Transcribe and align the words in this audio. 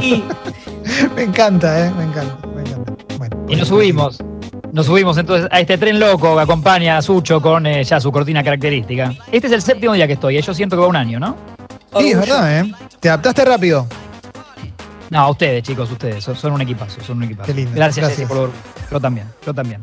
Y 0.00 0.24
Me 1.14 1.22
encanta, 1.22 1.86
¿eh? 1.86 1.92
Me 1.96 2.04
encanta, 2.04 2.46
me 2.54 2.62
encanta. 2.62 2.92
Bueno, 3.18 3.36
Y 3.48 3.56
nos 3.56 3.68
subimos. 3.68 4.18
Nos 4.72 4.86
subimos 4.86 5.16
entonces 5.16 5.48
a 5.50 5.60
este 5.60 5.78
tren 5.78 5.98
loco 5.98 6.36
que 6.36 6.42
acompaña 6.42 6.98
a 6.98 7.02
Sucho 7.02 7.40
con 7.40 7.66
eh, 7.66 7.82
ya 7.82 7.98
su 7.98 8.12
cortina 8.12 8.44
característica. 8.44 9.12
Este 9.32 9.46
es 9.46 9.52
el 9.52 9.62
séptimo 9.62 9.94
día 9.94 10.06
que 10.06 10.14
estoy, 10.14 10.38
y 10.38 10.42
yo 10.42 10.52
siento 10.52 10.76
que 10.76 10.82
va 10.82 10.88
un 10.88 10.96
año, 10.96 11.18
¿no? 11.18 11.34
Sí, 11.98 12.10
es 12.10 12.18
verdad, 12.18 12.58
¿eh? 12.60 12.74
Te 13.00 13.08
adaptaste 13.08 13.44
rápido. 13.44 13.86
No, 15.08 15.30
ustedes, 15.30 15.62
chicos, 15.62 15.90
ustedes, 15.90 16.22
son, 16.22 16.36
son 16.36 16.52
un 16.52 16.60
equipazo, 16.60 17.00
son 17.00 17.18
un 17.18 17.24
equipazo. 17.24 17.46
Qué 17.46 17.54
lindo, 17.54 17.72
Gracias, 17.74 18.06
gracias. 18.06 18.28
Por 18.28 18.50
Yo 18.90 19.00
también, 19.00 19.28
yo 19.46 19.54
también. 19.54 19.82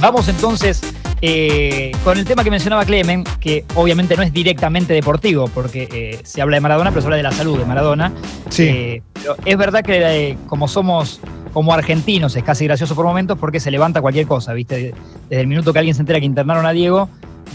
Vamos 0.00 0.28
entonces 0.28 0.80
eh, 1.22 1.92
con 2.02 2.18
el 2.18 2.24
tema 2.24 2.44
que 2.44 2.50
mencionaba 2.50 2.84
Clemen, 2.84 3.24
que 3.40 3.64
obviamente 3.74 4.16
no 4.16 4.22
es 4.22 4.32
directamente 4.32 4.94
deportivo, 4.94 5.48
porque 5.48 5.88
eh, 5.92 6.20
se 6.24 6.40
habla 6.40 6.56
de 6.56 6.60
Maradona, 6.60 6.90
pero 6.90 7.02
se 7.02 7.06
habla 7.06 7.16
de 7.16 7.22
la 7.22 7.32
salud 7.32 7.58
de 7.58 7.64
Maradona. 7.64 8.12
Sí. 8.48 8.62
Eh, 8.64 9.02
pero 9.14 9.36
es 9.44 9.56
verdad 9.56 9.82
que 9.82 10.30
eh, 10.30 10.38
como 10.46 10.68
somos 10.68 11.20
como 11.52 11.72
argentinos, 11.74 12.36
es 12.36 12.44
casi 12.44 12.64
gracioso 12.64 12.94
por 12.94 13.04
momentos 13.04 13.36
porque 13.38 13.58
se 13.58 13.70
levanta 13.70 14.00
cualquier 14.00 14.26
cosa, 14.26 14.52
¿viste? 14.52 14.94
Desde 15.28 15.40
el 15.40 15.48
minuto 15.48 15.72
que 15.72 15.80
alguien 15.80 15.94
se 15.94 16.02
entera 16.02 16.20
que 16.20 16.26
internaron 16.26 16.64
a 16.64 16.70
Diego, 16.70 17.08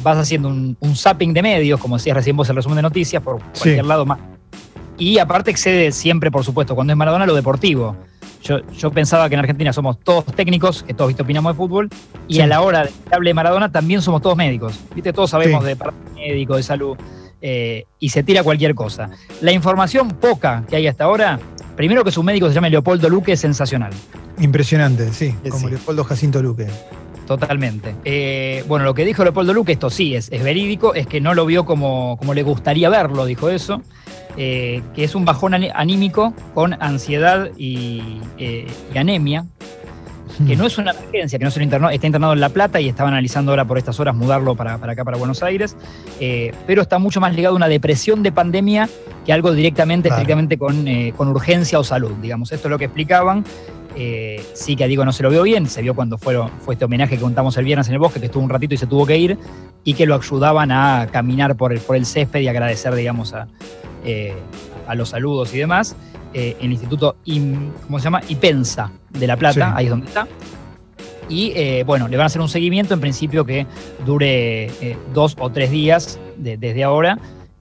vas 0.03 0.17
haciendo 0.17 0.49
un, 0.49 0.75
un 0.81 0.95
zapping 0.95 1.33
de 1.33 1.41
medios, 1.41 1.79
como 1.79 1.97
decías 1.97 2.15
recién 2.15 2.35
vos 2.35 2.49
el 2.49 2.57
resumen 2.57 2.75
de 2.75 2.81
noticias, 2.81 3.23
por 3.23 3.41
cualquier 3.41 3.85
lado 3.85 4.05
más. 4.05 4.19
Y 4.97 5.17
aparte 5.17 5.51
excede 5.51 5.91
siempre, 5.91 6.31
por 6.31 6.43
supuesto, 6.43 6.75
cuando 6.75 6.93
es 6.93 6.97
Maradona, 6.97 7.25
lo 7.25 7.35
deportivo. 7.35 7.95
Yo, 8.45 8.59
yo 8.77 8.91
pensaba 8.91 9.27
que 9.27 9.33
en 9.33 9.39
Argentina 9.39 9.73
somos 9.73 9.99
todos 9.99 10.23
técnicos, 10.27 10.83
que 10.83 10.93
todos 10.93 11.07
¿viste? 11.09 11.23
opinamos 11.23 11.53
de 11.53 11.57
fútbol, 11.57 11.89
y 12.27 12.35
Sí. 12.35 12.41
a 12.41 12.47
la 12.47 12.61
hora 12.61 12.83
de 12.83 12.91
hable 13.11 13.31
de 13.31 13.33
Maradona 13.33 13.71
también 13.71 14.01
somos 14.03 14.21
todos 14.21 14.37
médicos. 14.37 14.79
¿Viste? 14.93 15.11
Todos 15.13 15.31
sabemos 15.31 15.63
Sí. 15.63 15.69
de 15.71 15.77
médico, 16.15 16.55
de 16.55 16.61
salud, 16.63 16.95
eh, 17.41 17.85
y 17.99 18.09
se 18.09 18.21
tira 18.21 18.43
cualquier 18.43 18.75
cosa. 18.75 19.09
La 19.41 19.51
información 19.51 20.09
poca 20.09 20.63
que 20.69 20.75
hay 20.75 20.85
hasta 20.85 21.05
ahora, 21.05 21.39
primero 21.75 22.03
que 22.03 22.11
su 22.11 22.21
médico 22.21 22.47
se 22.49 22.53
llama 22.53 22.69
Leopoldo 22.69 23.09
Luque, 23.09 23.31
es 23.31 23.39
sensacional. 23.39 23.91
Impresionante, 24.39 25.11
sí. 25.11 25.33
Sí, 25.43 25.49
Como. 25.49 25.67
Leopoldo 25.69 26.03
Jacinto 26.03 26.41
Luque. 26.43 26.67
Totalmente. 27.25 27.95
Eh, 28.05 28.63
bueno, 28.67 28.85
lo 28.85 28.93
que 28.93 29.03
dijo 29.05 29.23
Leopoldo 29.23 29.53
Luque, 29.53 29.71
esto 29.71 29.89
sí 29.89 30.13
es, 30.15 30.29
es 30.31 30.43
verídico, 30.43 30.93
es 30.93 31.07
que 31.07 31.19
no 31.19 31.33
lo 31.33 31.47
vio 31.47 31.65
como, 31.65 32.17
como 32.17 32.35
le 32.35 32.43
gustaría 32.43 32.87
verlo, 32.89 33.25
dijo 33.25 33.49
eso, 33.49 33.81
eh, 34.37 34.81
que 34.93 35.03
es 35.03 35.15
un 35.15 35.25
bajón 35.25 35.53
anímico 35.53 36.33
con 36.53 36.73
ansiedad 36.81 37.49
y, 37.57 38.19
eh, 38.37 38.67
y 38.93 38.97
anemia, 38.97 39.45
que 40.45 40.57
no 40.57 40.65
es 40.65 40.77
una 40.77 40.91
emergencia, 40.91 41.39
que 41.39 41.45
no 41.45 41.51
se 41.51 41.59
lo 41.59 41.63
internó, 41.63 41.89
está 41.89 42.07
internado 42.07 42.33
en 42.33 42.41
La 42.41 42.49
Plata 42.49 42.81
y 42.81 42.89
estaban 42.89 43.13
analizando 43.13 43.53
ahora 43.53 43.63
por 43.63 43.77
estas 43.77 43.97
horas 44.01 44.13
mudarlo 44.15 44.53
para, 44.55 44.77
para 44.77 44.91
acá, 44.91 45.05
para 45.05 45.17
Buenos 45.17 45.41
Aires, 45.43 45.77
eh, 46.19 46.51
pero 46.67 46.81
está 46.81 46.99
mucho 46.99 47.21
más 47.21 47.33
ligado 47.33 47.53
a 47.53 47.55
una 47.55 47.69
depresión 47.69 48.21
de 48.21 48.33
pandemia 48.33 48.89
que 49.25 49.31
algo 49.31 49.53
directamente, 49.53 50.09
Claro. 50.09 50.21
estrictamente 50.21 50.57
con, 50.57 50.85
con 51.15 51.29
urgencia 51.29 51.79
o 51.79 51.85
salud, 51.85 52.11
digamos. 52.21 52.51
Esto 52.51 52.67
es 52.67 52.71
lo 52.71 52.77
que 52.77 52.85
explicaban. 52.85 53.45
Eh, 53.97 54.43
sí 54.53 54.75
que 54.75 54.83
a 54.83 54.87
Diego 54.87 55.05
no 55.05 55.13
se 55.13 55.23
lo 55.23 55.29
vio 55.29 55.41
bien, 55.43 55.67
se 55.67 55.81
vio 55.81 55.93
cuando 55.95 56.17
fueron, 56.17 56.49
fue 56.59 56.73
este 56.73 56.83
homenaje 56.83 57.15
que 57.15 57.21
contamos 57.21 57.55
el 57.55 57.63
viernes 57.63 57.87
en 57.87 57.93
el 57.93 57.99
bosque, 57.99 58.19
que 58.19 58.25
estuvo 58.25 58.43
un 58.43 58.49
ratito 58.49 58.73
y 58.73 58.77
se 58.77 58.87
tuvo 58.87 59.05
que 59.05 59.17
ir, 59.17 59.37
y 59.85 59.93
que 59.93 60.05
lo 60.05 60.15
ayudaban 60.15 60.69
a 60.71 61.07
caminar 61.11 61.55
por 61.55 61.71
el, 61.71 61.79
por 61.79 61.95
el 61.95 62.05
césped 62.05 62.41
y 62.41 62.49
agradecer, 62.49 62.93
digamos, 62.93 63.33
a, 63.33 63.47
eh, 64.05 64.33
a 64.87 64.95
los 64.95 65.09
saludos 65.09 65.53
y 65.53 65.57
demás. 65.57 65.95
Eh, 66.33 66.55
el 66.61 66.71
Instituto, 66.71 67.15
IM- 67.25 67.71
¿cómo 67.85 67.97
se 67.99 68.03
llama? 68.05 68.21
IPENSA 68.27 68.91
de 69.09 69.27
La 69.27 69.37
Plata, 69.37 69.69
Sí. 69.69 69.73
ahí 69.75 69.85
es 69.85 69.89
donde 69.89 70.07
está. 70.07 70.27
Y 71.27 71.53
eh, 71.55 71.83
bueno, 71.85 72.07
le 72.07 72.17
van 72.17 72.25
a 72.25 72.27
hacer 72.27 72.41
un 72.41 72.49
seguimiento, 72.49 72.93
en 72.93 72.99
principio 72.99 73.45
que 73.45 73.65
dure 74.05 74.69
dos 75.13 75.35
o 75.39 75.49
tres 75.51 75.71
días 75.71 76.19
de- 76.37 76.57
desde 76.57 76.83
ahora 76.83 77.17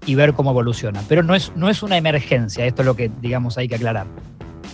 y 0.06 0.14
ver 0.17 0.34
cómo 0.34 0.51
evoluciona. 0.51 1.03
Pero 1.09 1.23
no 1.23 1.34
es, 1.34 1.51
no 1.56 1.70
es 1.70 1.83
una 1.83 1.97
emergencia, 1.97 2.67
esto 2.67 2.83
es 2.83 2.86
lo 2.86 2.95
que, 2.97 3.11
digamos, 3.23 3.56
hay 3.56 3.69
que 3.69 3.77
aclarar. 3.77 4.06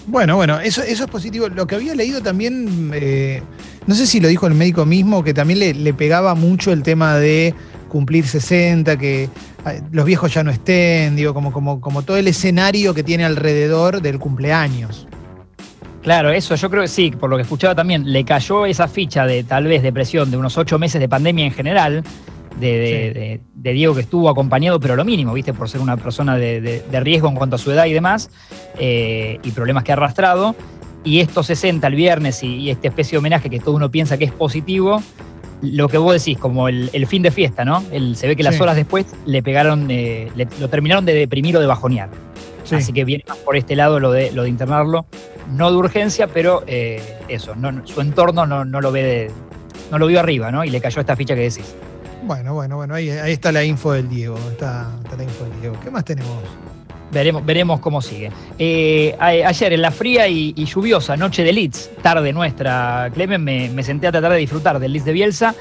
Bueno, 0.07 0.35
bueno, 0.35 0.59
eso, 0.59 0.83
eso 0.83 1.05
es 1.05 1.11
positivo. 1.11 1.49
Lo 1.49 1.67
que 1.69 1.77
había 1.77 1.95
leído 1.95 2.21
también, 2.21 2.91
eh, 2.95 3.43
no 3.87 3.95
sé 3.95 4.07
si 4.09 4.19
lo 4.19 4.27
dijo 4.27 4.49
el 4.49 4.55
médico 4.55 4.85
mismo, 4.87 5.23
que 5.23 5.35
también 5.35 5.61
le, 5.61 5.75
le 5.75 5.95
pegaba 5.95 6.35
mucho 6.35 6.73
el 6.73 6.83
tema 6.83 7.17
de 7.17 7.55
cumplir 7.89 8.27
60, 8.27 8.97
que 8.99 9.29
los 9.93 10.05
viejos 10.05 10.33
ya 10.33 10.43
no 10.43 10.51
estén, 10.51 11.17
digo, 11.17 11.35
como, 11.35 11.53
como, 11.53 11.81
como 11.81 12.03
todo 12.03 12.17
el 12.17 12.29
escenario 12.29 12.95
que 12.95 13.03
tiene 13.03 13.25
alrededor 13.25 14.01
del 14.03 14.19
cumpleaños. 14.19 15.07
Claro, 16.03 16.31
eso 16.31 16.55
yo 16.55 16.71
creo 16.71 16.83
que 16.83 16.89
sí, 16.89 17.11
por 17.11 17.29
lo 17.29 17.37
que 17.37 17.43
escuchaba 17.43 17.75
también, 17.75 18.11
le 18.11 18.25
cayó 18.25 18.65
esa 18.65 18.89
ficha 18.89 19.27
de 19.27 19.45
tal 19.45 19.65
vez 19.67 19.83
depresión 19.83 20.31
de 20.31 20.39
unos 20.39 20.57
ocho 20.57 20.79
meses 20.79 20.99
de 21.01 21.09
pandemia 21.11 21.45
en 21.45 21.53
general, 21.53 22.03
de, 22.59 22.67
de- 22.79 22.87
Sí. 22.87 23.19
de- 23.21 23.41
de 23.55 23.73
Diego 23.75 23.95
que 23.95 24.01
estuvo 24.01 24.31
acompañado, 24.31 24.81
pero 24.81 24.97
lo 24.97 25.05
mínimo, 25.05 25.35
¿viste? 25.35 25.53
Por 25.53 25.69
ser 25.69 25.83
una 25.83 25.99
persona 25.99 26.37
de 26.39 27.01
riesgo 27.03 27.29
en 27.29 27.35
cuanto 27.35 27.57
a 27.57 27.59
su 27.59 27.71
edad 27.71 27.85
y 27.85 27.93
demás, 27.93 28.31
eh, 28.79 29.39
y 29.43 29.51
problemas 29.51 29.85
que 29.85 29.93
ha 29.93 29.95
arrastrado. 29.95 30.57
Y 31.05 31.21
estos 31.21 31.47
60 31.47 31.87
el 31.87 31.95
viernes 31.95 32.43
y, 32.43 32.57
y 32.57 32.71
esta 32.71 32.89
especie 32.89 33.13
de 33.13 33.19
homenaje 33.19 33.49
que 33.51 33.59
todo 33.61 33.75
uno 33.75 33.91
piensa 33.91 34.17
que 34.19 34.25
es 34.25 34.33
positivo, 34.33 35.03
lo 35.63 35.89
que 35.89 35.99
vos 35.99 36.15
decís, 36.15 36.39
como 36.39 36.69
el, 36.69 36.89
el 36.93 37.07
fin 37.07 37.23
de 37.23 37.31
fiesta, 37.31 37.65
¿no? 37.65 37.83
El- 37.93 38.17
se 38.17 38.27
ve 38.27 38.37
que 38.37 38.43
las 38.43 38.57
Sí. 38.57 38.63
horas 38.63 38.77
después 38.77 39.07
le 39.27 39.43
pegaron, 39.43 39.91
eh, 39.91 40.31
le- 40.35 40.49
lo 40.59 40.69
terminaron 40.69 41.05
de 41.05 41.15
deprimir 41.15 41.57
o 41.57 41.61
de 41.61 41.67
bajonear. 41.67 42.09
Sí. 42.65 42.77
Así 42.77 42.93
que 42.93 43.05
viene 43.05 43.25
más 43.29 43.39
por 43.39 43.57
este 43.57 43.75
lado 43.77 43.99
lo 44.01 44.11
de, 44.13 44.31
lo 44.33 44.45
de 44.45 44.49
internarlo, 44.49 45.07
no 45.53 45.71
de 45.71 45.77
urgencia, 45.77 46.27
pero 46.29 46.63
eh, 46.67 47.03
eso, 47.29 47.55
no- 47.57 47.87
su 47.87 48.01
entorno 48.01 48.47
no, 48.47 48.65
no 48.65 48.81
lo 48.81 48.93
ve 48.93 49.03
de- 49.03 49.31
no 49.91 49.99
lo 49.99 50.07
vio 50.07 50.21
arriba, 50.21 50.51
¿no? 50.53 50.65
Y 50.65 50.71
le 50.71 50.81
cayó 50.81 51.01
esta 51.01 51.17
ficha 51.17 51.35
que 51.35 51.43
decís. 51.43 51.75
Bueno, 52.23 52.55
bueno, 52.55 52.77
bueno, 52.77 52.95
ahí, 52.95 53.11
ahí 53.11 53.33
está 53.33 53.51
la 53.51 53.65
info 53.65 53.93
del 53.93 54.09
Diego. 54.09 54.37
Está, 54.51 54.91
está 55.03 55.17
la 55.17 55.25
info 55.25 55.45
del 55.45 55.61
Diego. 55.61 55.77
¿Qué 55.83 55.91
más 55.91 56.05
tenemos? 56.05 56.37
Veremos, 57.13 57.45
veremos 57.45 57.81
cómo 57.81 58.01
sigue. 58.01 58.31
Eh, 58.59 59.17
ayer, 59.19 59.73
en 59.73 59.83
la 59.83 59.91
fría 59.91 60.29
y, 60.29 60.53
y 60.57 60.65
lluviosa 60.65 61.17
noche 61.17 61.43
de 61.43 61.53
Leeds, 61.53 61.91
tarde 62.03 62.33
nuestra, 62.33 63.11
Clemen, 63.13 63.43
me, 63.43 63.69
me 63.69 63.83
senté 63.83 64.07
a 64.07 64.13
tratar 64.13 64.33
de 64.33 64.39
disfrutar 64.39 64.79
del 64.79 64.93
Leeds 64.93 65.05
de 65.05 65.13
Bielsa 65.13 65.55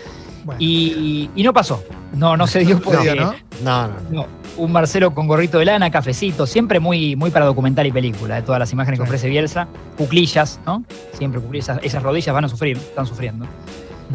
Bueno, 0.43 0.59
y, 0.61 1.29
y 1.35 1.43
no 1.43 1.51
pasó. 1.53 1.83
No, 2.13 2.37
no 2.37 2.45
se 2.47 2.59
dio 2.59 2.79
porque 2.83 3.15
¿no? 3.15 3.33
No, 3.63 3.87
no, 3.87 3.87
no. 3.87 3.93
no, 4.11 4.27
un 4.57 4.71
Marcelo 4.71 5.13
con 5.13 5.27
gorrito 5.27 5.57
de 5.57 5.65
lana, 5.65 5.89
cafecito, 5.89 6.45
siempre 6.45 6.79
muy, 6.79 7.15
muy 7.15 7.31
para 7.31 7.45
documental 7.45 7.87
y 7.87 7.91
película, 7.91 8.35
de 8.35 8.41
todas 8.43 8.59
las 8.59 8.71
imágenes 8.71 8.99
que 8.99 9.03
ofrece 9.03 9.29
Bielsa, 9.29 9.67
cuclillas, 9.97 10.59
¿no? 10.65 10.83
Siempre 11.13 11.41
cuclillas, 11.41 11.79
esas 11.81 12.03
rodillas 12.03 12.33
van 12.33 12.45
a 12.45 12.49
sufrir, 12.49 12.77
están 12.77 13.05
sufriendo. 13.05 13.45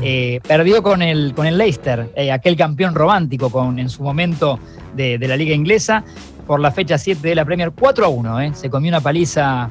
Eh, 0.02 0.40
perdió 0.46 0.82
con 0.82 1.02
el, 1.02 1.34
con 1.34 1.46
el 1.46 1.56
Leicester, 1.56 2.10
eh, 2.16 2.32
aquel 2.32 2.56
campeón 2.56 2.96
romántico 2.96 3.48
con, 3.50 3.78
en 3.78 3.88
su 3.88 4.02
momento 4.02 4.58
de, 4.96 5.18
de 5.18 5.28
la 5.28 5.36
liga 5.36 5.54
inglesa, 5.54 6.04
por 6.46 6.60
la 6.60 6.70
fecha 6.70 6.98
7 6.98 7.26
de 7.26 7.34
la 7.34 7.44
Premier, 7.44 7.72
4 7.72 8.04
a 8.04 8.08
1. 8.08 8.40
eh. 8.40 8.52
Se 8.54 8.70
comió 8.70 8.88
una 8.90 9.00
paliza 9.00 9.70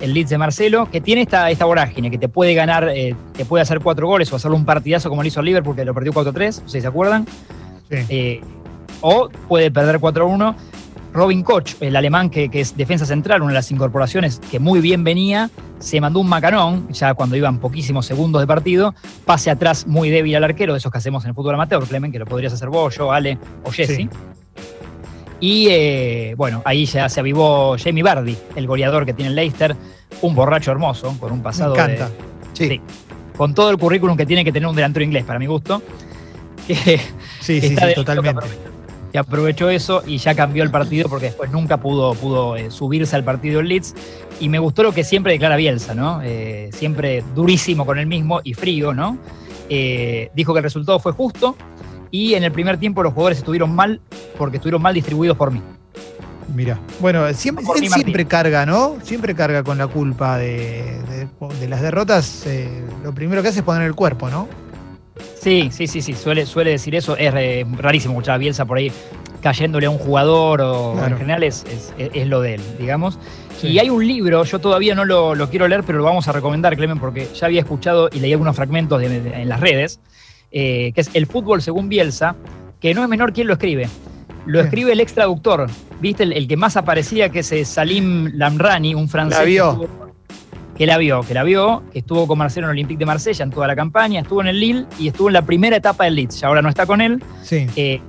el 0.00 0.12
Leeds 0.12 0.30
de 0.30 0.38
Marcelo, 0.38 0.90
que 0.90 1.00
tiene 1.00 1.22
esta, 1.22 1.50
esta 1.50 1.64
vorágine, 1.64 2.10
que 2.10 2.18
te 2.18 2.28
puede 2.28 2.54
ganar, 2.54 2.88
eh, 2.88 3.14
te 3.36 3.44
puede 3.44 3.62
hacer 3.62 3.80
4 3.80 4.06
goles 4.06 4.32
o 4.32 4.36
hacerle 4.36 4.56
un 4.56 4.64
partidazo 4.64 5.08
como 5.08 5.22
lo 5.22 5.28
hizo 5.28 5.40
el 5.40 5.46
Liverpool, 5.46 5.76
que 5.76 5.84
lo 5.84 5.94
perdió 5.94 6.12
4 6.12 6.30
a 6.30 6.34
3, 6.34 6.62
no 6.62 6.68
sé 6.68 6.78
si 6.78 6.82
se 6.82 6.86
acuerdan. 6.88 7.26
Sí. 7.90 7.96
Eh, 8.08 8.40
o 9.00 9.28
puede 9.48 9.70
perder 9.70 10.00
4-1. 10.00 10.54
Robin 11.12 11.44
Koch, 11.44 11.74
el 11.80 11.94
alemán 11.94 12.28
que, 12.28 12.48
que 12.48 12.60
es 12.60 12.76
defensa 12.76 13.06
central, 13.06 13.40
una 13.42 13.52
de 13.52 13.54
las 13.54 13.70
incorporaciones 13.70 14.40
que 14.50 14.58
muy 14.58 14.80
bien 14.80 15.04
venía, 15.04 15.48
se 15.78 16.00
mandó 16.00 16.18
un 16.18 16.28
macanón, 16.28 16.88
ya 16.92 17.14
cuando 17.14 17.36
iban 17.36 17.60
poquísimos 17.60 18.04
segundos 18.04 18.40
de 18.40 18.48
partido, 18.48 18.96
pase 19.24 19.48
atrás 19.48 19.86
muy 19.86 20.10
débil 20.10 20.34
al 20.34 20.42
arquero, 20.42 20.72
de 20.72 20.78
esos 20.78 20.90
que 20.90 20.98
hacemos 20.98 21.22
en 21.24 21.28
el 21.28 21.34
fútbol 21.36 21.54
amateur, 21.54 21.84
Clemen, 21.84 22.10
que 22.10 22.18
lo 22.18 22.26
podrías 22.26 22.52
hacer 22.52 22.68
vos, 22.68 22.96
yo, 22.96 23.12
Ale 23.12 23.38
o 23.62 23.70
Jesse. 23.70 23.94
Sí. 23.94 24.08
Y 25.46 25.66
eh, 25.68 26.34
bueno, 26.38 26.62
ahí 26.64 26.86
ya 26.86 27.06
se 27.10 27.20
avivó 27.20 27.76
Jamie 27.78 28.02
Vardy, 28.02 28.34
el 28.56 28.66
goleador 28.66 29.04
que 29.04 29.12
tiene 29.12 29.28
el 29.28 29.36
Leicester, 29.36 29.76
un 30.22 30.34
borracho 30.34 30.70
hermoso, 30.70 31.14
con 31.20 31.32
un 31.32 31.38
Me 31.40 31.44
pasado 31.44 31.74
de- 31.74 31.82
encanta. 31.82 32.08
Sí, 32.54 32.66
Sí. 32.66 32.80
con 33.36 33.52
todo 33.52 33.68
el 33.68 33.76
currículum 33.76 34.16
que 34.16 34.24
tiene 34.24 34.42
que 34.42 34.52
tener 34.52 34.66
un 34.66 34.74
delantero 34.74 35.04
inglés, 35.04 35.22
para 35.24 35.38
mi 35.38 35.44
gusto. 35.46 35.82
Que, 36.66 36.74
sí, 37.42 37.60
sí, 37.60 37.68
sí, 37.68 37.74
de- 37.74 37.92
totalmente. 37.94 38.40
que 39.12 39.18
aprovechó 39.18 39.68
eso 39.68 40.02
y 40.06 40.16
ya 40.16 40.34
cambió 40.34 40.62
el 40.62 40.70
partido 40.70 41.10
porque 41.10 41.26
después 41.26 41.50
nunca 41.50 41.76
pudo, 41.76 42.14
pudo 42.14 42.56
eh, 42.56 42.70
subirse 42.70 43.14
al 43.14 43.22
partido 43.22 43.58
del 43.58 43.68
Leeds. 43.68 43.94
Y 44.40 44.48
me 44.48 44.58
gustó 44.58 44.82
lo 44.82 44.92
que 44.92 45.04
siempre 45.04 45.34
declara 45.34 45.56
Bielsa, 45.56 45.94
¿no? 45.94 46.22
Eh, 46.24 46.70
siempre 46.72 47.22
durísimo 47.34 47.84
con 47.84 47.98
él 47.98 48.06
mismo 48.06 48.40
y 48.44 48.54
frío, 48.54 48.94
¿no? 48.94 49.18
Dijo 49.68 50.54
que 50.54 50.58
el 50.58 50.64
resultado 50.64 50.98
fue 51.00 51.12
justo 51.12 51.54
y 52.14 52.34
en 52.34 52.44
el 52.44 52.52
primer 52.52 52.76
tiempo 52.78 53.02
los 53.02 53.12
jugadores 53.12 53.38
estuvieron 53.38 53.74
mal 53.74 54.00
porque 54.38 54.58
estuvieron 54.58 54.80
mal 54.80 54.94
distribuidos 54.94 55.36
por 55.36 55.50
mí. 55.50 55.60
Mira, 56.54 56.78
bueno, 57.00 57.32
siempre, 57.32 57.64
él 57.76 57.88
siempre 57.88 58.24
carga, 58.26 58.64
¿no? 58.64 58.98
Siempre 59.02 59.34
carga 59.34 59.64
con 59.64 59.78
la 59.78 59.88
culpa 59.88 60.38
de, 60.38 61.00
de- 61.08 61.56
de 61.58 61.68
las 61.68 61.80
derrotas. 61.82 62.46
eh, 62.46 62.68
lo 63.02 63.12
primero 63.12 63.42
que 63.42 63.48
hace 63.48 63.58
es 63.60 63.64
poner 63.64 63.82
el 63.82 63.96
cuerpo, 63.96 64.28
¿no? 64.30 64.46
Sí, 65.40 65.70
sí, 65.72 65.88
sí, 65.88 66.02
sí, 66.02 66.12
suele, 66.14 66.46
suele 66.46 66.70
decir 66.70 66.94
eso. 66.94 67.16
Es 67.16 67.34
eh, 67.36 67.66
rarísimo 67.78 68.12
escuchar 68.14 68.36
a 68.36 68.38
Bielsa 68.38 68.64
por 68.64 68.78
ahí 68.78 68.92
cayéndole 69.42 69.86
a 69.86 69.90
un 69.90 69.98
jugador 69.98 70.60
o 70.60 70.92
Claro. 70.92 71.14
en 71.14 71.18
general 71.18 71.42
es, 71.42 71.64
es- 71.68 71.92
es 71.98 72.26
lo 72.28 72.40
de 72.42 72.54
él, 72.54 72.62
digamos. 72.78 73.18
Sí. 73.60 73.68
Y 73.68 73.78
hay 73.80 73.90
un 73.90 74.06
libro, 74.06 74.44
yo 74.44 74.58
todavía 74.60 74.94
no 74.94 75.04
lo, 75.04 75.34
lo 75.34 75.50
quiero 75.50 75.66
leer, 75.66 75.82
pero 75.84 75.98
lo 75.98 76.04
vamos 76.04 76.28
a 76.28 76.32
recomendar, 76.32 76.76
Clemen, 76.76 77.00
porque 77.00 77.28
ya 77.34 77.46
había 77.46 77.60
escuchado 77.60 78.08
y 78.12 78.20
leí 78.20 78.32
algunos 78.32 78.54
fragmentos 78.54 79.00
de- 79.00 79.20
de- 79.20 79.42
en 79.42 79.48
las 79.48 79.58
redes, 79.60 79.98
eh, 80.56 80.92
que 80.94 81.00
es 81.00 81.10
El 81.14 81.26
fútbol 81.26 81.60
según 81.60 81.88
Bielsa, 81.88 82.36
que 82.80 82.94
no 82.94 83.02
es 83.02 83.08
menor 83.08 83.32
quién 83.32 83.48
lo 83.48 83.54
escribe. 83.54 83.88
Lo 84.46 84.60
escribe 84.60 84.92
el 84.92 85.00
ex 85.00 85.12
traductor, 85.12 85.66
¿viste? 86.00 86.22
El, 86.22 86.46
que 86.46 86.56
más 86.56 86.76
aparecía, 86.76 87.28
que 87.30 87.40
es 87.40 87.50
eh, 87.50 87.64
Salim 87.64 88.30
Lamrani, 88.34 88.94
un 88.94 89.08
francés. 89.08 89.40
La 89.40 89.44
vio. 89.44 89.88
Que, 90.76 90.86
la 90.86 90.96
vio, 90.96 91.22
que 91.22 91.34
la 91.34 91.42
vio, 91.42 91.82
que 91.92 91.98
estuvo 91.98 92.28
con 92.28 92.38
Marcelo 92.38 92.66
en 92.66 92.70
el 92.70 92.74
Olympique 92.74 93.00
de 93.00 93.06
Marsella 93.06 93.44
en 93.44 93.50
toda 93.50 93.66
la 93.66 93.74
campaña, 93.74 94.20
estuvo 94.20 94.42
en 94.42 94.46
el 94.46 94.60
Lille 94.60 94.86
y 94.98 95.08
estuvo 95.08 95.28
en 95.28 95.32
la 95.32 95.42
primera 95.42 95.76
etapa 95.76 96.04
del 96.04 96.14
Leeds. 96.14 96.40
Ya 96.40 96.46
ahora 96.46 96.62
no 96.62 96.68
está 96.68 96.86
con 96.86 97.00
él. 97.00 97.20
Sí. 97.42 97.66
Eh, 97.74 98.00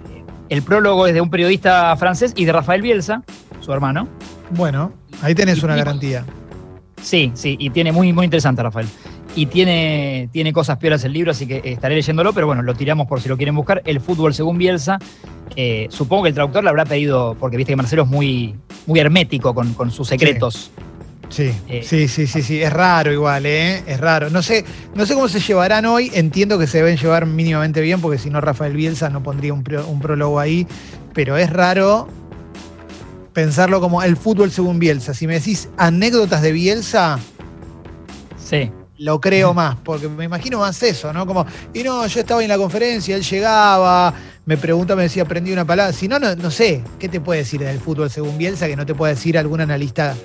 el 0.49 0.61
prólogo 0.61 1.07
es 1.07 1.15
de 1.15 1.21
un 1.21 1.31
periodista 1.31 1.95
francés 1.95 2.33
y 2.35 2.45
de 2.45 2.51
Rafael 2.51 2.83
Bielsa, 2.83 3.23
su 3.59 3.73
hermano. 3.73 4.07
Bueno, 4.51 4.93
ahí 5.23 5.33
tenés 5.33 5.63
una 5.63 5.75
garantía. 5.75 6.23
Sí, 7.01 7.31
sí, 7.33 7.55
y 7.59 7.71
tiene 7.71 7.91
muy, 7.91 8.13
muy 8.13 8.25
interesante, 8.25 8.61
Rafael. 8.61 8.87
Y 9.35 9.47
tiene, 9.47 10.29
tiene 10.31 10.53
cosas 10.53 10.77
peoras 10.77 11.03
el 11.03 11.11
libro, 11.11 11.31
así 11.31 11.45
que 11.45 11.61
estaré 11.65 11.95
leyéndolo, 11.95 12.31
pero 12.31 12.47
bueno, 12.47 12.61
lo 12.61 12.73
tiramos 12.73 13.05
por 13.05 13.21
si 13.21 13.27
lo 13.27 13.35
quieren 13.35 13.55
buscar. 13.55 13.81
El 13.85 13.99
fútbol 13.99 14.33
según 14.33 14.57
Bielsa. 14.57 14.97
Eh, 15.57 15.87
supongo 15.89 16.23
que 16.23 16.29
el 16.29 16.35
traductor 16.35 16.63
le 16.63 16.69
habrá 16.69 16.85
pedido, 16.85 17.35
porque 17.39 17.57
viste 17.57 17.73
que 17.73 17.75
Marcelo 17.75 18.03
es 18.03 18.09
muy, 18.09 18.55
muy 18.85 18.99
hermético 18.99 19.53
con, 19.53 19.91
sus 19.91 20.07
secretos. 20.07 20.71
Sí. 21.29 21.51
Eh, 21.67 21.83
sí, 21.83 22.07
sí, 22.07 22.27
sí, 22.27 22.41
sí, 22.41 22.61
es 22.61 22.71
raro 22.71 23.11
igual, 23.11 23.45
¿eh? 23.45 23.83
Es 23.87 23.99
raro. 23.99 24.29
No 24.29 24.41
sé, 24.41 24.63
no 24.93 25.05
sé 25.05 25.15
cómo 25.15 25.27
se 25.27 25.41
llevarán 25.41 25.85
hoy, 25.85 26.11
entiendo 26.13 26.57
que 26.57 26.67
se 26.67 26.77
deben 26.77 26.95
llevar 26.95 27.25
mínimamente 27.25 27.81
bien, 27.81 27.99
porque 27.99 28.17
si 28.17 28.29
no 28.29 28.39
Rafael 28.39 28.73
Bielsa 28.73 29.09
no 29.09 29.21
pondría 29.21 29.53
un, 29.53 29.65
un 29.87 29.99
prólogo 29.99 30.39
ahí, 30.39 30.65
pero 31.13 31.35
es 31.35 31.49
raro 31.49 32.07
pensarlo 33.33 33.81
como 33.81 34.01
el 34.01 34.15
fútbol 34.15 34.49
según 34.49 34.79
Bielsa. 34.79 35.13
Si 35.13 35.27
me 35.27 35.33
decís 35.33 35.67
anécdotas 35.77 36.41
de 36.41 36.53
Bielsa, 36.53 37.19
sí. 38.37 38.71
Lo 38.97 39.19
creo 39.19 39.53
más, 39.53 39.75
porque 39.83 40.07
me 40.07 40.25
imagino 40.25 40.59
más 40.59 40.81
eso, 40.83 41.11
¿no? 41.11 41.25
Como, 41.25 41.45
y 41.73 41.83
no, 41.83 42.05
yo 42.07 42.19
estaba 42.19 42.41
en 42.41 42.49
la 42.49 42.57
conferencia, 42.57 43.15
él 43.15 43.23
llegaba, 43.23 44.13
me 44.45 44.57
pregunta, 44.57 44.95
me 44.95 45.03
decía, 45.03 45.23
aprendí 45.23 45.51
una 45.51 45.65
palabra. 45.65 45.91
Si 45.93 46.07
no, 46.07 46.19
no, 46.19 46.51
sé, 46.51 46.83
¿qué 46.99 47.09
te 47.09 47.19
puede 47.19 47.39
decir 47.41 47.61
del 47.61 47.79
fútbol 47.79 48.09
según 48.09 48.37
Bielsa 48.37 48.67
que 48.67 48.75
no 48.75 48.85
te 48.85 48.95
puede 48.95 49.13
decir 49.13 49.37
algún 49.37 49.61
analista 49.61 50.15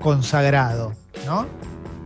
consagrado, 0.00 0.94
¿no? 1.26 1.46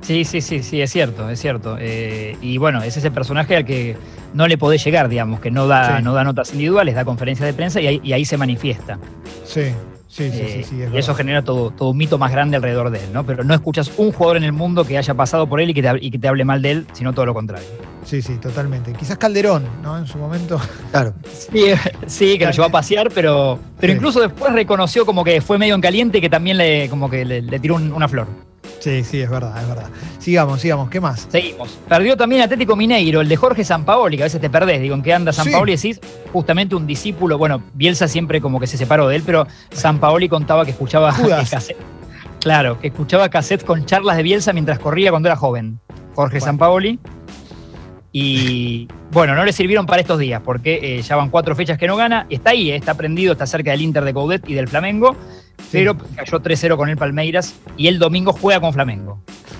Sí, 0.02 0.24
sí, 0.24 0.40
sí, 0.40 0.62
sí, 0.62 0.82
es 0.82 0.90
cierto, 0.90 1.30
es 1.30 1.40
cierto. 1.40 1.76
Eh, 1.78 2.36
y 2.42 2.58
bueno, 2.58 2.82
es 2.82 2.96
ese 2.96 3.10
personaje 3.10 3.56
al 3.56 3.64
que 3.64 3.96
no 4.34 4.48
le 4.48 4.58
podés 4.58 4.84
llegar, 4.84 5.08
digamos, 5.08 5.40
que 5.40 5.50
no 5.50 5.68
da, 5.68 6.00
no 6.00 6.12
da 6.12 6.24
notas 6.24 6.52
individuales, 6.52 6.96
da 6.96 7.04
conferencias 7.04 7.46
de 7.46 7.54
prensa 7.54 7.80
y 7.80 7.86
ahí, 7.86 8.00
y 8.02 8.12
ahí 8.12 8.24
se 8.24 8.36
manifiesta. 8.36 8.98
Sí, 9.44 9.72
Sí, 10.12 10.30
sí, 10.30 10.44
sí, 10.46 10.64
sí 10.64 10.76
y 10.92 10.98
eso 10.98 11.14
genera 11.14 11.40
todo, 11.42 11.70
todo 11.70 11.88
un 11.88 11.96
mito 11.96 12.18
más 12.18 12.30
grande 12.30 12.56
alrededor 12.56 12.90
de 12.90 13.02
él, 13.02 13.14
¿no? 13.14 13.24
Pero 13.24 13.44
no 13.44 13.54
escuchas 13.54 13.90
un 13.96 14.12
jugador 14.12 14.36
en 14.36 14.44
el 14.44 14.52
mundo 14.52 14.84
que 14.84 14.98
haya 14.98 15.14
pasado 15.14 15.48
por 15.48 15.58
él 15.58 15.70
y 15.70 15.74
que 15.74 15.80
te, 15.80 15.90
y 16.02 16.10
que 16.10 16.18
te 16.18 16.28
hable 16.28 16.44
mal 16.44 16.60
de 16.60 16.70
él, 16.70 16.86
sino 16.92 17.14
todo 17.14 17.24
lo 17.24 17.32
contrario. 17.32 17.66
Sí, 18.04 18.20
sí, 18.20 18.36
totalmente. 18.36 18.92
Quizás 18.92 19.16
Calderón, 19.16 19.64
¿no? 19.82 19.96
En 19.96 20.06
su 20.06 20.18
momento. 20.18 20.60
Claro. 20.90 21.14
Sí, 22.06 22.36
que 22.36 22.44
lo 22.44 22.50
llevó 22.50 22.66
a 22.66 22.68
pasear, 22.68 23.08
pero, 23.14 23.58
pero 23.80 23.94
incluso 23.94 24.20
después 24.20 24.52
reconoció 24.52 25.06
como 25.06 25.24
que 25.24 25.40
fue 25.40 25.56
medio 25.56 25.74
en 25.74 25.80
caliente 25.80 26.18
y 26.18 26.20
que 26.20 26.28
también 26.28 26.58
le, 26.58 26.90
como 26.90 27.08
que 27.08 27.24
le, 27.24 27.58
tiró 27.58 27.76
una 27.76 28.06
flor. 28.06 28.26
Sí, 28.82 29.04
sí, 29.04 29.20
es 29.20 29.30
verdad, 29.30 29.62
es 29.62 29.68
verdad. 29.68 29.90
Sigamos, 30.18 30.60
sigamos, 30.60 30.90
¿qué 30.90 31.00
más? 31.00 31.28
Seguimos. 31.30 31.78
Perdió 31.88 32.16
también 32.16 32.42
Atlético 32.42 32.74
Mineiro, 32.74 33.20
el 33.20 33.28
de 33.28 33.36
Jorge 33.36 33.62
Sampaoli, 33.62 34.16
que 34.16 34.24
a 34.24 34.26
veces 34.26 34.40
te 34.40 34.50
perdés, 34.50 34.80
digo, 34.80 34.96
¿en 34.96 35.02
qué 35.02 35.14
anda 35.14 35.32
Sampaoli? 35.32 35.78
Sí. 35.78 35.92
Decís, 35.92 36.10
justamente 36.32 36.74
un 36.74 36.84
discípulo, 36.84 37.38
bueno, 37.38 37.62
Bielsa 37.74 38.08
siempre 38.08 38.40
como 38.40 38.58
que 38.58 38.66
se 38.66 38.76
separó 38.76 39.06
de 39.06 39.14
él, 39.14 39.22
pero 39.24 39.46
Sampaoli 39.70 40.28
contaba 40.28 40.64
que 40.64 40.72
escuchaba 40.72 41.14
cassette. 41.50 41.76
Claro, 42.40 42.80
que 42.80 42.88
escuchaba 42.88 43.28
cassette 43.28 43.64
con 43.64 43.86
charlas 43.86 44.16
de 44.16 44.24
Bielsa 44.24 44.52
mientras 44.52 44.80
corría 44.80 45.10
cuando 45.10 45.28
era 45.28 45.36
joven. 45.36 45.78
Jorge 46.16 46.40
Sampaoli. 46.40 46.98
Y 48.10 48.88
bueno, 49.12 49.36
no 49.36 49.44
le 49.44 49.52
sirvieron 49.52 49.86
para 49.86 50.00
estos 50.00 50.18
días, 50.18 50.42
porque 50.44 50.80
eh, 50.82 51.02
ya 51.02 51.14
van 51.14 51.30
cuatro 51.30 51.54
fechas 51.54 51.78
que 51.78 51.86
no 51.86 51.94
gana. 51.94 52.26
Está 52.28 52.50
ahí, 52.50 52.72
eh, 52.72 52.76
está 52.76 52.94
prendido, 52.94 53.32
está 53.32 53.46
cerca 53.46 53.70
del 53.70 53.80
Inter 53.80 54.04
de 54.04 54.12
Coudet 54.12 54.48
y 54.48 54.54
del 54.54 54.66
Flamengo, 54.66 55.16
pero 55.70 55.96
cayó 56.16 56.40
3-0 56.40 56.76
con 56.76 56.88
el 56.88 56.96
Palmeiras 56.96 57.54
y 57.76 57.88
el 57.88 57.98
domingo 57.98 58.32
juega 58.32 58.60
con 58.60 58.72
Flamengo. 58.72 59.18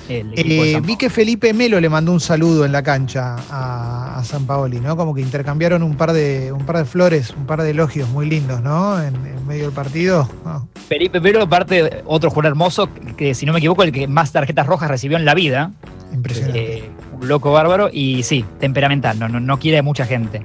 Eh, 0.09 0.81
vi 0.83 0.97
que 0.97 1.09
Felipe 1.09 1.55
Melo 1.55 1.81
le 1.81 1.89
mandó 1.89 2.13
un 2.13 2.21
saludo 2.21 2.65
en 2.65 2.73
la 2.73 2.83
cancha 2.83 3.37
a, 3.51 4.23
San 4.25 4.47
Paoli, 4.47 4.79
¿no? 4.79 4.97
Como 4.97 5.15
que 5.15 5.21
intercambiaron 5.21 5.83
un 5.83 5.97
par 5.97 6.13
de, 6.13 6.53
un 6.53 6.65
par 6.67 6.79
de 6.79 6.85
flores, 6.85 7.31
un 7.37 7.47
par 7.47 7.63
de 7.63 7.71
elogios 7.71 8.09
muy 8.11 8.29
lindos, 8.29 8.61
¿no? 8.63 9.03
En, 9.03 9.15
medio 9.47 9.65
del 9.65 9.73
partido. 9.73 10.29
Felipe 10.89 11.21
Melo, 11.21 11.43
aparte, 11.43 12.03
otro 12.07 12.31
jugador 12.31 12.53
hermoso, 12.53 12.89
que 13.17 13.35
si 13.35 13.45
no 13.45 13.53
me 13.53 13.59
equivoco, 13.59 13.83
el 13.83 13.91
que 13.91 14.07
más 14.07 14.31
tarjetas 14.31 14.67
rojas 14.67 14.89
recibió 14.89 15.19
en 15.19 15.25
la 15.25 15.35
vida. 15.35 15.73
Impresionante 16.13 16.91
loco 17.23 17.53
bárbaro 17.53 17.89
y 17.93 18.23
sí, 18.23 18.45
temperamental, 18.59 19.19
no, 19.19 19.29
no, 19.29 19.59
quiere 19.59 19.83
mucha 19.83 20.05
gente. 20.05 20.43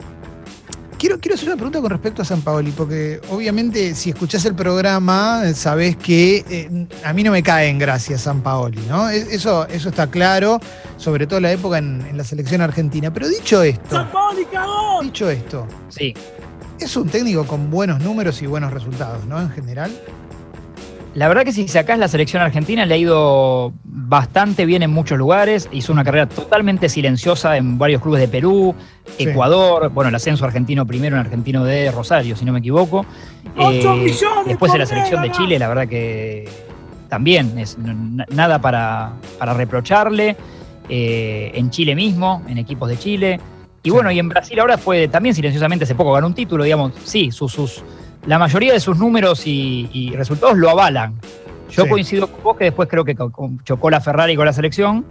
Quiero, 0.97 1.19
quiero 1.19 1.35
hacer 1.35 1.47
una 1.49 1.57
pregunta 1.57 1.79
con 1.79 1.91
respecto 1.91 2.23
a 2.23 2.25
San 2.25 2.41
Paoli, 2.41 2.71
porque 2.71 3.21
obviamente 3.29 3.93
si 3.93 4.09
escuchás 4.09 4.45
el 4.45 4.55
programa, 4.55 5.43
sabés 5.53 5.95
que 5.95 6.43
eh, 6.49 6.87
a 7.03 7.13
mí 7.13 7.21
no 7.21 7.31
me 7.31 7.43
cae 7.43 7.69
en 7.69 7.77
gracia 7.77 8.17
San 8.17 8.41
Paoli, 8.41 8.81
¿no? 8.89 9.07
Eso, 9.09 9.67
eso 9.67 9.89
está 9.89 10.07
claro, 10.07 10.59
sobre 10.97 11.27
todo 11.27 11.37
en 11.37 11.43
la 11.43 11.51
época 11.51 11.77
en, 11.77 12.17
la 12.17 12.23
selección 12.23 12.61
argentina. 12.61 13.13
Pero 13.13 13.27
dicho 13.27 13.61
esto. 13.61 13.95
¡San 13.95 14.11
Paoli 14.11 14.45
cagó! 14.45 15.03
Dicho 15.03 15.29
esto. 15.29 15.67
Sí. 15.89 16.15
Es 16.79 16.95
un 16.97 17.07
técnico 17.07 17.45
con 17.45 17.69
buenos 17.69 18.01
números 18.01 18.41
y 18.41 18.47
buenos 18.47 18.73
resultados, 18.73 19.23
¿no? 19.25 19.39
En 19.39 19.51
general. 19.51 19.91
La 21.17 21.27
verdad 21.27 21.45
que 21.45 21.51
si 21.51 21.67
sacás 21.67 21.97
la 21.97 22.07
selección 22.07 22.43
argentina 22.43 22.85
le 22.85 22.93
ha 22.93 22.97
ido 22.97 23.73
bastante 23.83 24.67
bien 24.67 24.83
en 24.83 24.91
muchos 24.91 25.17
lugares, 25.17 25.67
hizo 25.71 25.91
una 25.91 26.03
carrera 26.03 26.29
totalmente 26.29 26.89
silenciosa 26.89 27.57
en 27.57 27.79
varios 27.79 28.03
clubes 28.03 28.21
de 28.21 28.27
Perú, 28.27 28.75
Ecuador, 29.17 29.89
bueno, 29.89 30.09
el 30.09 30.15
ascenso 30.15 30.45
argentino 30.45 30.85
primero 30.85 31.15
en 31.15 31.21
argentino 31.21 31.65
de 31.65 31.89
Rosario, 31.89 32.35
si 32.35 32.45
no 32.45 32.53
me 32.53 32.59
equivoco. 32.59 33.03
Eh, 33.57 34.13
después 34.45 34.71
de 34.71 34.77
la 34.77 34.85
selección 34.85 35.23
de 35.23 35.31
Chile, 35.31 35.57
la 35.57 35.67
verdad 35.69 35.87
que 35.87 36.47
también 37.09 37.57
es 37.57 37.79
nada 37.79 38.61
para, 38.61 39.13
reprocharle. 39.39 40.37
Eh, 40.87 41.51
en 41.55 41.71
Chile 41.71 41.95
mismo, 41.95 42.43
en 42.47 42.59
equipos 42.59 42.89
de 42.89 42.99
Chile. 42.99 43.39
Y 43.81 43.89
bueno, 43.89 44.11
y 44.11 44.19
en 44.19 44.29
Brasil 44.29 44.59
ahora 44.59 44.77
fue 44.77 45.07
también 45.07 45.33
silenciosamente, 45.33 45.85
hace 45.85 45.95
poco 45.95 46.13
ganó 46.13 46.27
un 46.27 46.35
título, 46.35 46.63
digamos, 46.63 46.93
sí, 47.03 47.31
sus, 47.31 47.51
sus 47.51 47.83
la 48.25 48.39
mayoría 48.39 48.73
de 48.73 48.79
sus 48.79 48.97
números 48.97 49.43
y, 49.45 50.13
resultados 50.15 50.57
lo 50.57 50.69
avalan. 50.69 51.13
Yo 51.69 51.87
coincido 51.87 52.27
con 52.27 52.43
vos 52.43 52.57
que 52.57 52.65
después 52.65 52.87
creo 52.89 53.03
que 53.03 53.15
chocó 53.63 53.89
la 53.89 53.99
Ferrari 53.99 54.35
con 54.35 54.45
la 54.45 54.53
selección 54.53 55.05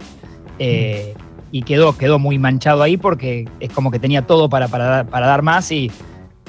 eh, 0.57 1.13
y 1.51 1.61
quedó, 1.61 1.95
quedó 1.97 2.19
muy 2.19 2.39
manchado 2.39 2.81
ahí 2.81 2.97
porque 2.97 3.47
es 3.59 3.71
como 3.71 3.91
que 3.91 3.99
tenía 3.99 4.23
todo 4.23 4.49
para, 4.49 4.67
para, 4.67 5.03
dar 5.03 5.41
más 5.43 5.71
y 5.71 5.91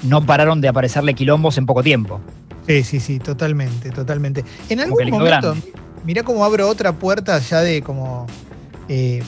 no 0.02 0.24
pararon 0.24 0.60
de 0.60 0.68
aparecerle 0.68 1.14
quilombos 1.14 1.58
en 1.58 1.66
poco 1.66 1.82
tiempo. 1.82 2.20
Sí, 2.66 2.82
sí, 2.84 3.00
sí, 3.00 3.18
totalmente, 3.18 3.90
totalmente. 3.90 4.44
En 4.68 4.80
algún 4.80 5.10
momento, 5.10 5.54
mirá 6.04 6.22
cómo 6.22 6.44
abro 6.44 6.68
otra 6.68 6.92
puerta 6.92 7.38
ya 7.38 7.60
de 7.60 7.82
como 7.82 8.26
eh, 8.88 9.22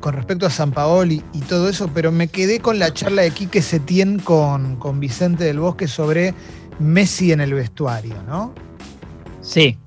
con 0.00 0.14
respecto 0.14 0.46
a 0.46 0.50
San 0.50 0.72
Paoli 0.72 1.22
y 1.32 1.40
todo 1.40 1.68
eso, 1.68 1.88
pero 1.94 2.12
me 2.12 2.28
quedé 2.28 2.60
con 2.60 2.78
la 2.78 2.92
charla 2.92 3.22
de 3.22 3.30
Quique 3.30 3.62
Setién 3.62 4.18
con, 4.18 4.76
con 4.76 5.00
Vicente 5.00 5.44
del 5.44 5.60
Bosque 5.60 5.88
sobre 5.88 6.34
Messi 6.78 7.32
en 7.32 7.40
el 7.40 7.54
vestuario, 7.54 8.22
¿no? 8.26 8.54
Sí. 9.40 9.78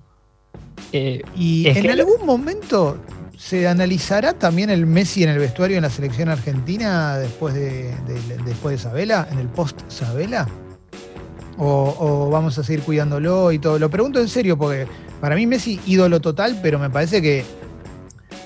Eh, 0.91 1.21
y 1.35 1.67
en 1.67 1.89
algún 1.89 2.25
momento 2.25 2.97
se 3.37 3.67
analizará 3.67 4.33
también 4.33 4.69
el 4.69 4.85
Messi 4.85 5.23
en 5.23 5.29
el 5.29 5.39
vestuario 5.39 5.77
en 5.77 5.83
la 5.83 5.89
selección 5.89 6.29
argentina 6.29 7.17
después 7.17 7.53
de, 7.53 7.93
después 8.45 8.77
de 8.77 8.83
Sabela, 8.83 9.27
en 9.31 9.39
el 9.39 9.47
post 9.47 9.81
Sabela. 9.89 10.47
O, 11.57 11.95
o, 11.99 12.29
vamos 12.29 12.57
a 12.57 12.63
seguir 12.63 12.83
cuidándolo 12.83 13.51
y 13.51 13.59
todo. 13.59 13.79
Lo 13.79 13.89
pregunto 13.89 14.19
en 14.19 14.27
serio 14.27 14.57
porque 14.57 14.87
para 15.21 15.35
mí 15.35 15.47
Messi 15.47 15.79
ídolo 15.85 16.19
total, 16.19 16.59
pero 16.61 16.79
me 16.79 16.89
parece 16.89 17.21
que 17.21 17.45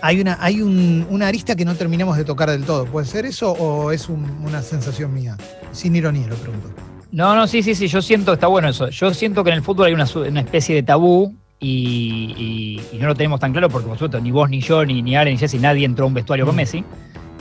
hay 0.01 0.21
una, 0.21 0.37
hay 0.39 0.61
una 0.61 1.27
arista 1.27 1.55
que 1.55 1.65
no 1.65 1.75
terminamos 1.75 2.17
de 2.17 2.25
tocar 2.25 2.49
del 2.49 2.63
todo. 2.63 2.85
¿Puede 2.85 3.05
ser 3.05 3.25
eso 3.25 3.51
o 3.51 3.91
es 3.91 4.09
una 4.09 4.61
sensación 4.61 5.13
mía? 5.13 5.37
Sin 5.71 5.95
ironía 5.95 6.27
lo 6.27 6.35
pregunto. 6.35 6.69
No, 7.11 7.35
no, 7.35 7.47
sí, 7.47 7.63
sí, 7.63 7.73
sí, 7.73 7.87
yo 7.87 8.01
siento, 8.01 8.33
está 8.33 8.47
bueno 8.47 8.69
eso. 8.69 8.89
Yo 8.89 9.13
siento 9.13 9.43
que 9.43 9.49
en 9.49 9.57
el 9.57 9.63
fútbol 9.63 9.87
hay 9.87 9.93
una, 9.93 10.41
especie 10.41 10.75
de 10.75 10.83
tabú 10.83 11.35
y, 11.59 12.79
no 12.99 13.07
lo 13.07 13.15
tenemos 13.15 13.39
tan 13.39 13.51
claro 13.51 13.69
porque, 13.69 13.87
por 13.87 13.97
supuesto, 13.97 14.19
ni 14.19 14.31
vos, 14.31 14.49
ni 14.49 14.61
yo, 14.61 14.85
ni, 14.85 15.01
ni 15.01 15.15
ni 15.15 15.37
Jesse, 15.37 15.55
nadie 15.55 15.85
entró 15.85 16.05
a 16.05 16.07
un 16.07 16.13
vestuario 16.13 16.45
con 16.45 16.55
mm. 16.55 16.57
Messi. 16.57 16.83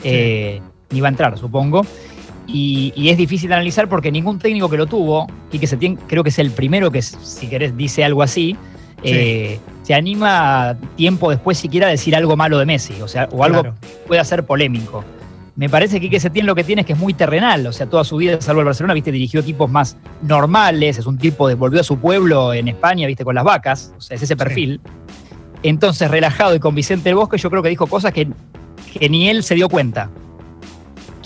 Eh, 0.04 0.60
ni 0.90 1.00
va 1.00 1.08
a 1.08 1.10
entrar, 1.10 1.38
supongo. 1.38 1.82
Y, 2.46 3.10
es 3.10 3.18
difícil 3.18 3.50
de 3.50 3.56
analizar 3.56 3.88
porque 3.88 4.10
ningún 4.10 4.38
técnico 4.38 4.70
que 4.70 4.78
lo 4.78 4.86
tuvo, 4.86 5.26
y 5.52 5.58
que 5.58 5.66
se 5.66 5.76
tiene, 5.76 5.98
creo 6.06 6.22
que 6.22 6.30
es 6.30 6.38
el 6.38 6.50
primero 6.50 6.90
que, 6.90 7.02
si 7.02 7.46
querés, 7.46 7.76
dice 7.76 8.04
algo 8.04 8.22
así, 8.22 8.56
eh, 9.02 9.58
se 9.82 9.94
anima 9.94 10.76
tiempo 10.96 11.30
después 11.30 11.58
siquiera 11.58 11.86
a 11.86 11.90
decir 11.90 12.14
algo 12.16 12.36
malo 12.36 12.58
de 12.58 12.66
Messi, 12.66 13.00
o 13.00 13.08
sea, 13.08 13.28
o 13.32 13.44
algo 13.44 13.62
que 13.62 13.72
pueda 14.06 14.24
ser 14.24 14.44
polémico. 14.44 15.04
Me 15.56 15.68
parece 15.68 16.00
que 16.00 16.20
se 16.20 16.30
tiene 16.30 16.46
lo 16.46 16.54
que 16.54 16.62
tiene 16.62 16.82
es 16.82 16.86
que 16.86 16.92
es 16.92 16.98
muy 16.98 17.14
terrenal, 17.14 17.66
o 17.66 17.72
sea, 17.72 17.86
toda 17.88 18.04
su 18.04 18.16
vida, 18.16 18.40
salvo 18.40 18.60
el 18.60 18.66
Barcelona, 18.66 18.94
viste, 18.94 19.10
dirigió 19.10 19.40
equipos 19.40 19.68
más 19.68 19.96
normales, 20.22 20.98
es 20.98 21.06
un 21.06 21.18
tipo 21.18 21.48
de 21.48 21.54
volvió 21.54 21.80
a 21.80 21.84
su 21.84 21.98
pueblo 21.98 22.54
en 22.54 22.68
España, 22.68 23.06
viste, 23.08 23.24
con 23.24 23.34
las 23.34 23.44
vacas, 23.44 23.92
o 23.96 24.00
sea, 24.00 24.16
es 24.16 24.22
ese 24.22 24.36
perfil. 24.36 24.80
Entonces, 25.64 26.08
relajado 26.10 26.54
y 26.54 26.60
con 26.60 26.76
Vicente 26.76 27.08
del 27.08 27.16
Bosque, 27.16 27.38
yo 27.38 27.50
creo 27.50 27.62
que 27.62 27.70
dijo 27.70 27.88
cosas 27.88 28.12
que, 28.12 28.28
ni 29.10 29.28
él 29.28 29.42
se 29.42 29.56
dio 29.56 29.68
cuenta. 29.68 30.10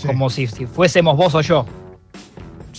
Como 0.03 0.29
si, 0.29 0.47
si 0.47 0.65
fuésemos 0.65 1.15
vos 1.15 1.35
o 1.35 1.41
yo. 1.41 1.65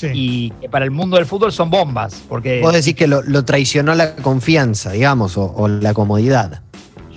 Y 0.02 0.50
que 0.60 0.68
para 0.68 0.84
el 0.84 0.90
mundo 0.90 1.16
del 1.16 1.26
fútbol 1.26 1.52
son 1.52 1.70
bombas. 1.70 2.22
Porque, 2.28 2.60
Vos 2.60 2.72
decís 2.72 2.94
que 2.94 3.06
lo, 3.06 3.44
traicionó 3.44 3.94
la 3.94 4.16
confianza, 4.16 4.92
digamos, 4.92 5.36
o, 5.36 5.68
la 5.68 5.94
comodidad. 5.94 6.62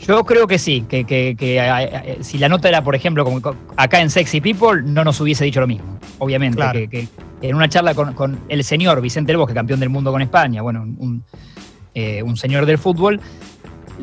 Yo 0.05 0.23
creo 0.23 0.47
que 0.47 0.57
sí, 0.57 0.85
que, 0.87 1.03
que, 1.03 1.35
que, 1.37 2.17
si 2.21 2.37
la 2.37 2.47
nota 2.47 2.69
era, 2.69 2.83
por 2.83 2.95
ejemplo, 2.95 3.25
como 3.25 3.41
acá 3.75 3.99
en 3.99 4.09
Sexy 4.09 4.39
People, 4.39 4.81
no 4.83 5.03
nos 5.03 5.19
hubiese 5.19 5.43
dicho 5.43 5.59
lo 5.59 5.67
mismo, 5.67 5.99
obviamente. 6.19 6.87
Que, 6.87 7.07
en 7.41 7.55
una 7.55 7.69
charla 7.69 7.93
con, 7.93 8.39
el 8.49 8.63
señor 8.63 8.99
Vicente 9.01 9.31
El 9.31 9.37
Bosque, 9.37 9.53
campeón 9.53 9.79
del 9.79 9.89
mundo 9.89 10.11
con 10.11 10.21
España, 10.21 10.61
bueno, 10.61 10.81
un, 10.81 11.23
eh, 11.93 12.23
un 12.23 12.37
señor 12.37 12.65
del 12.65 12.77
fútbol, 12.77 13.19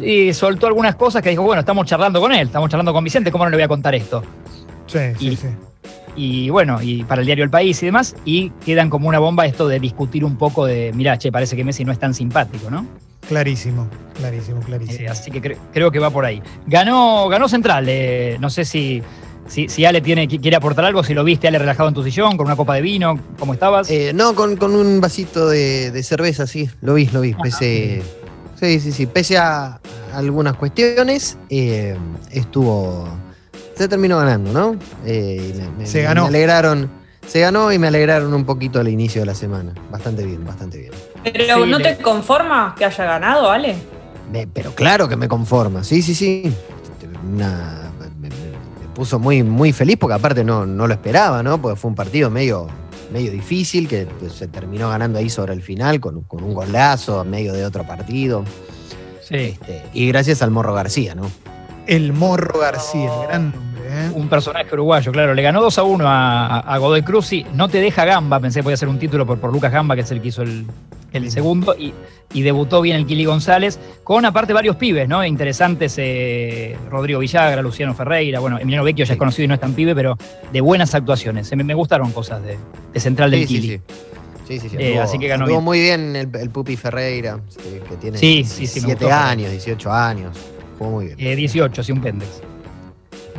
y 0.00 0.33
soltó 0.35 0.66
algunas 0.66 0.95
cosas 0.97 1.23
que 1.23 1.31
dijo, 1.31 1.43
bueno, 1.43 1.61
estamos 1.61 1.87
charlando 1.87 2.21
con 2.21 2.33
él, 2.33 2.47
estamos 2.47 2.69
charlando 2.69 2.93
con 2.93 3.02
Vicente, 3.02 3.33
¿cómo 3.33 3.45
no 3.45 3.50
le 3.50 3.57
voy 3.57 3.64
a 3.64 3.69
contar 3.69 3.95
esto? 3.95 4.23
Sí, 4.87 4.99
sí, 5.19 5.37
sí 5.37 5.49
y 6.16 6.50
bueno, 6.50 6.80
y 6.83 7.04
para 7.04 7.21
el 7.21 7.26
diario 7.26 7.44
El 7.44 7.50
País 7.50 7.83
y 7.83 7.87
demás, 7.87 8.14
y 8.25 8.50
quedan 8.64 8.90
como 8.90 9.09
una 9.09 9.18
bomba 9.18 9.47
esto 9.47 9.68
de 9.68 9.80
discutir 9.80 10.25
un 10.25 10.37
poco 10.37 10.66
de, 10.66 10.92
mirá, 10.94 11.18
che, 11.18 11.33
parece 11.33 11.56
que 11.56 11.64
Messi 11.64 11.85
no 11.85 11.92
es 11.92 11.99
tan 11.99 12.14
simpático, 12.14 12.71
¿no? 12.71 12.87
Clarísimo, 13.28 13.88
clarísimo, 14.14 14.61
clarísimo. 14.61 15.00
Eh, 15.00 15.09
así 15.09 15.30
que 15.30 15.59
creo 15.73 15.90
que 15.90 15.99
va 15.99 16.11
por 16.11 16.25
ahí. 16.25 16.42
Ganó, 16.66 17.28
ganó 17.28 17.49
Central, 17.49 17.87
eh, 17.88 18.37
no 18.38 18.50
sé 18.50 18.64
si, 18.64 19.02
si, 19.47 19.85
Ale 19.85 20.00
tiene, 20.00 20.28
quiere 20.28 20.56
aportar 20.56 20.85
algo, 20.85 21.02
si 21.02 21.14
lo 21.14 21.25
viste 21.25 21.49
Ale 21.49 21.59
relajado 21.59 21.88
en 21.88 21.94
tu 21.94 22.04
sillón, 22.04 22.37
con 22.37 22.47
una 22.47 22.56
copa 22.56 22.75
de 22.75 22.83
vino, 22.83 23.18
¿cómo 23.38 23.54
estabas? 23.54 23.90
Eh, 23.90 24.12
no, 24.14 24.35
con, 24.35 24.62
un 24.62 25.00
vasito 25.00 25.49
de, 25.49 26.02
cerveza, 26.02 26.47
sí, 26.47 26.68
lo 26.80 26.94
vi, 26.94 27.06
lo 27.06 27.21
vi, 27.21 27.35
pese... 27.35 28.02
Sí, 28.61 28.78
sí, 28.78 28.92
sí, 28.92 29.06
pese 29.06 29.37
a 29.37 29.80
algunas 30.14 30.54
cuestiones, 30.54 31.37
estuvo 32.30 33.09
se 33.75 33.88
terminó 33.88 34.19
ganando, 34.19 34.52
¿no? 34.52 34.78
Eh, 35.04 35.69
se 35.85 36.02
ganó. 36.02 36.23
Me 36.23 36.28
alegraron, 36.28 36.90
se 37.26 37.40
ganó 37.40 37.73
y 37.73 37.78
me 37.78 37.88
alegraron 37.88 38.33
un 38.33 38.45
poquito 38.45 38.81
al 38.81 38.88
inicio 38.88 39.23
de 39.23 39.26
la 39.26 39.35
semana. 39.35 39.73
Bastante 39.90 40.25
bien, 40.25 40.45
bastante 40.45 40.78
bien. 40.78 40.93
Pero 41.25 41.66
¿no 41.66 41.78
te 41.81 41.97
conforma 41.97 42.75
que 42.76 42.85
haya 42.85 43.04
ganado, 43.04 43.50
Ale? 43.50 43.76
pero 44.52 44.75
claro 44.75 45.09
que 45.09 45.16
me 45.16 45.28
conforma, 45.28 45.85
sí, 45.85 46.02
sí, 46.02 46.14
sí. 46.14 46.52
me, 47.23 47.45
puso 48.95 49.19
muy, 49.19 49.43
muy 49.43 49.73
feliz 49.73 49.97
porque 49.99 50.14
aparte 50.14 50.45
no, 50.45 50.66
no 50.66 50.87
lo 50.87 50.95
esperaba, 50.95 51.43
¿no? 51.43 51.61
Porque 51.61 51.76
fue 51.76 51.90
un 51.90 51.95
partido 51.95 52.31
medio, 52.31 52.69
medio 53.12 53.31
difícil 53.31 53.87
que 53.87 54.07
pues, 54.07 54.33
se 54.33 54.49
terminó 54.49 54.88
ganando 54.88 55.19
ahí 55.19 55.31
sobre 55.31 55.52
el 55.52 55.62
final 55.62 56.00
con, 56.00 56.23
con 56.23 56.43
un 56.43 56.54
golazo 56.54 57.23
en 57.23 57.31
medio 57.31 57.52
de 57.52 57.64
otro 57.64 57.85
partido. 57.85 58.45
Sí. 59.21 59.37
Este, 59.37 59.83
y 59.95 60.09
gracias 60.09 60.43
al 60.43 60.50
Morro 60.50 60.75
García, 60.75 61.14
¿no? 61.14 61.31
El 61.87 62.12
Morro 62.12 62.61
García, 62.61 63.11
el 63.21 63.29
gran 63.29 63.50
nombre. 63.50 63.83
¿eh? 63.87 64.11
Un 64.14 64.29
personaje 64.29 64.73
uruguayo, 64.73 65.12
claro. 65.12 65.35
Le 65.35 65.43
ganó 65.43 65.61
2 65.61 65.79
a 65.79 65.83
1 65.83 66.05
a, 66.07 66.79
Godoy 66.79 67.03
Cruz 67.03 67.33
y 67.33 67.45
no 67.55 67.69
te 67.69 67.81
deja 67.81 68.05
Gamba. 68.05 68.41
Pensé 68.41 68.61
que 68.61 68.64
podía 68.64 68.76
ser 68.76 68.88
un 68.88 68.99
título 68.99 69.26
por, 69.26 69.38
por 69.38 69.53
Lucas 69.53 69.73
Gamba, 69.73 69.95
que 69.95 70.03
es 70.03 70.11
el 70.11 70.21
que 70.21 70.29
hizo 70.29 70.43
el, 70.43 71.31
segundo. 71.31 71.75
Y, 71.79 71.93
debutó 72.43 72.81
bien 72.81 72.97
el 72.97 73.07
Kili 73.07 73.25
González, 73.25 73.79
con 74.03 74.25
aparte 74.25 74.53
varios 74.53 74.75
pibes, 74.76 75.09
¿no? 75.09 75.25
Interesantes, 75.25 75.95
eh, 75.99 76.76
Rodrigo 76.91 77.21
Villagra, 77.21 77.62
Luciano 77.62 77.95
Ferreira, 77.95 78.41
bueno, 78.41 78.59
Emiliano 78.59 78.83
Vecchio 78.83 79.05
ya 79.05 79.12
es 79.12 79.19
conocido 79.19 79.45
y 79.45 79.49
no 79.49 79.55
es 79.55 79.61
tan 79.61 79.75
pibe, 79.75 79.95
pero 79.95 80.19
de 80.53 80.61
buenas 80.61 80.95
actuaciones. 80.97 81.55
Me, 81.55 81.75
gustaron 81.75 82.11
cosas 82.11 82.43
de, 82.43 82.59
Central 83.00 83.31
del 83.31 83.47
Kili. 83.47 83.81
Sí, 84.49 84.59
sí, 84.59 84.69
sí. 84.69 84.76
Eh, 84.79 84.99
así 84.99 85.19
que 85.19 85.29
ganó 85.29 85.61
muy 85.61 85.81
bien 85.81 86.17
el, 86.17 86.50
Pupi 86.50 86.76
Ferreira, 86.76 87.38
que 87.88 87.97
tiene 87.97 88.19
7 88.19 89.12
años, 89.12 89.50
18 89.50 89.93
años. 89.93 90.37
Jugó 90.78 90.90
muy 90.90 91.07
bien. 91.14 91.37
18, 91.37 91.81
eh, 91.81 91.85
sí, 91.85 91.93
un 91.93 92.00
pendex. 92.00 92.43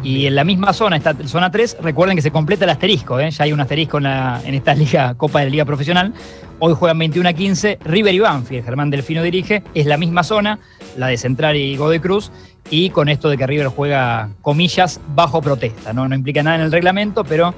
Y 0.04 0.27
en 0.27 0.36
la 0.36 0.44
misma 0.44 0.72
zona, 0.74 0.98
esta 0.98 1.15
zona 1.25 1.50
3, 1.50 1.77
recuerden 1.82 2.15
que 2.15 2.22
se 2.22 2.32
completa 2.32 2.65
el 2.65 2.70
asterisco, 2.70 3.20
¿eh? 3.20 3.32
ya 3.32 3.44
hay 3.44 3.54
un 3.54 3.60
asterisco 3.60 3.98
en, 3.98 4.06
esta 4.54 4.75
liga, 4.75 5.15
Copa 5.15 5.39
de 5.39 5.46
la 5.46 5.51
Liga 5.51 5.65
Profesional. 5.65 6.13
Hoy 6.60 6.74
juegan 6.74 7.00
21 7.00 7.30
a 7.30 7.34
15, 7.34 7.80
River 7.84 8.13
y 8.13 8.20
Banfield, 8.20 8.65
Germán 8.65 8.89
Delfino 8.89 9.24
dirige, 9.24 9.63
es 9.74 9.86
la 9.88 9.98
misma 9.98 10.24
zona, 10.24 10.60
la 10.96 11.08
de 11.08 11.18
Central 11.18 11.56
y 11.58 11.75
Godoy 11.75 12.00
Cruz, 12.00 12.32
y 12.70 12.92
con 12.92 13.10
esto 13.10 13.30
de 13.30 13.38
que 13.38 13.48
River 13.48 13.68
juega, 13.68 14.30
comillas, 14.42 15.00
bajo 15.15 15.42
protesta, 15.42 15.92
¿no? 15.92 16.08
no 16.08 16.15
implica 16.15 16.44
nada 16.44 16.58
en 16.58 16.62
el 16.62 16.72
reglamento, 16.72 17.24
pero 17.24 17.54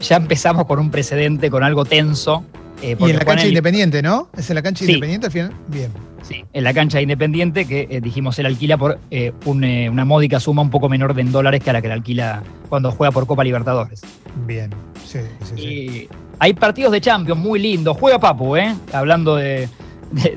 ya 0.00 0.16
empezamos 0.16 0.66
con 0.66 0.78
un 0.78 0.90
precedente, 0.90 1.50
con 1.50 1.62
algo 1.62 1.84
tenso. 1.84 2.44
Eh, 2.82 2.96
y 2.98 3.10
en 3.10 3.16
la 3.16 3.24
cancha 3.24 3.46
independiente, 3.46 4.02
¿no? 4.02 4.28
¿Es 4.36 4.50
en 4.50 4.56
la 4.56 4.62
cancha 4.62 4.84
independiente 4.84 5.26
al 5.26 5.32
final? 5.32 5.52
Bien. 5.68 5.90
Sí, 6.26 6.44
en 6.52 6.64
la 6.64 6.74
cancha 6.74 7.00
Independiente, 7.00 7.68
que 7.68 7.86
eh, 7.88 8.00
dijimos 8.00 8.36
él 8.40 8.46
alquila 8.46 8.76
por 8.76 8.98
eh, 9.12 9.32
eh, 9.62 9.88
una 9.88 10.04
módica 10.04 10.40
suma 10.40 10.60
un 10.60 10.70
poco 10.70 10.88
menor 10.88 11.14
de 11.14 11.20
en 11.20 11.30
dólares 11.30 11.62
que 11.62 11.70
a 11.70 11.72
la 11.72 11.80
que 11.80 11.86
la 11.86 11.94
alquila 11.94 12.42
cuando 12.68 12.90
juega 12.90 13.12
por 13.12 13.28
Copa 13.28 13.44
Libertadores. 13.44 14.02
Bien, 14.44 14.70
sí, 15.04 15.20
sí, 15.44 15.54
y 15.62 16.08
Hay 16.40 16.52
partidos 16.54 16.90
de 16.90 17.00
Champions 17.00 17.40
muy 17.40 17.60
lindos. 17.60 17.96
Juega 18.00 18.18
Papu, 18.18 18.56
¿eh? 18.56 18.74
Hablando 18.92 19.36
de, 19.36 19.68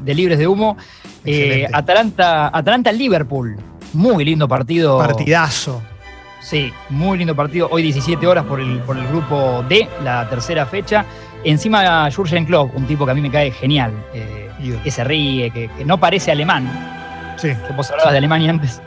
libres 0.05 0.37
de 0.37 0.47
humo. 0.47 0.77
Atalanta, 1.73 2.55
Atalanta 2.55 2.91
Liverpool. 2.91 3.57
Muy 3.93 4.23
lindo 4.23 4.47
partido. 4.47 4.99
Partidazo. 4.99 5.81
Sí, 6.39 6.71
muy 6.89 7.17
lindo 7.17 7.35
partido. 7.35 7.67
Hoy 7.71 7.81
17 7.81 8.27
horas 8.27 8.45
por 8.45 8.59
el, 8.59 8.79
por 8.81 8.95
el 8.95 9.07
grupo 9.07 9.63
D, 9.67 9.89
la 10.03 10.29
tercera 10.29 10.67
fecha. 10.67 11.03
Encima 11.43 12.09
Jurgen 12.11 12.45
Klopp, 12.45 12.75
un 12.75 12.85
tipo 12.85 13.05
que 13.05 13.11
a 13.11 13.15
mí 13.15 13.21
me 13.21 13.31
cae 13.31 13.51
genial 13.51 13.93
que 14.83 14.91
se 14.91 15.03
ríe, 15.03 15.51
que, 15.51 15.69
no 15.85 15.99
parece 15.99 16.31
alemán. 16.31 16.69
Sí. 17.37 17.49
Que 17.49 17.73
vos 17.73 17.89
hablabas 17.91 18.11
de 18.11 18.17
Alemania 18.17 18.51
antes. 18.51 18.81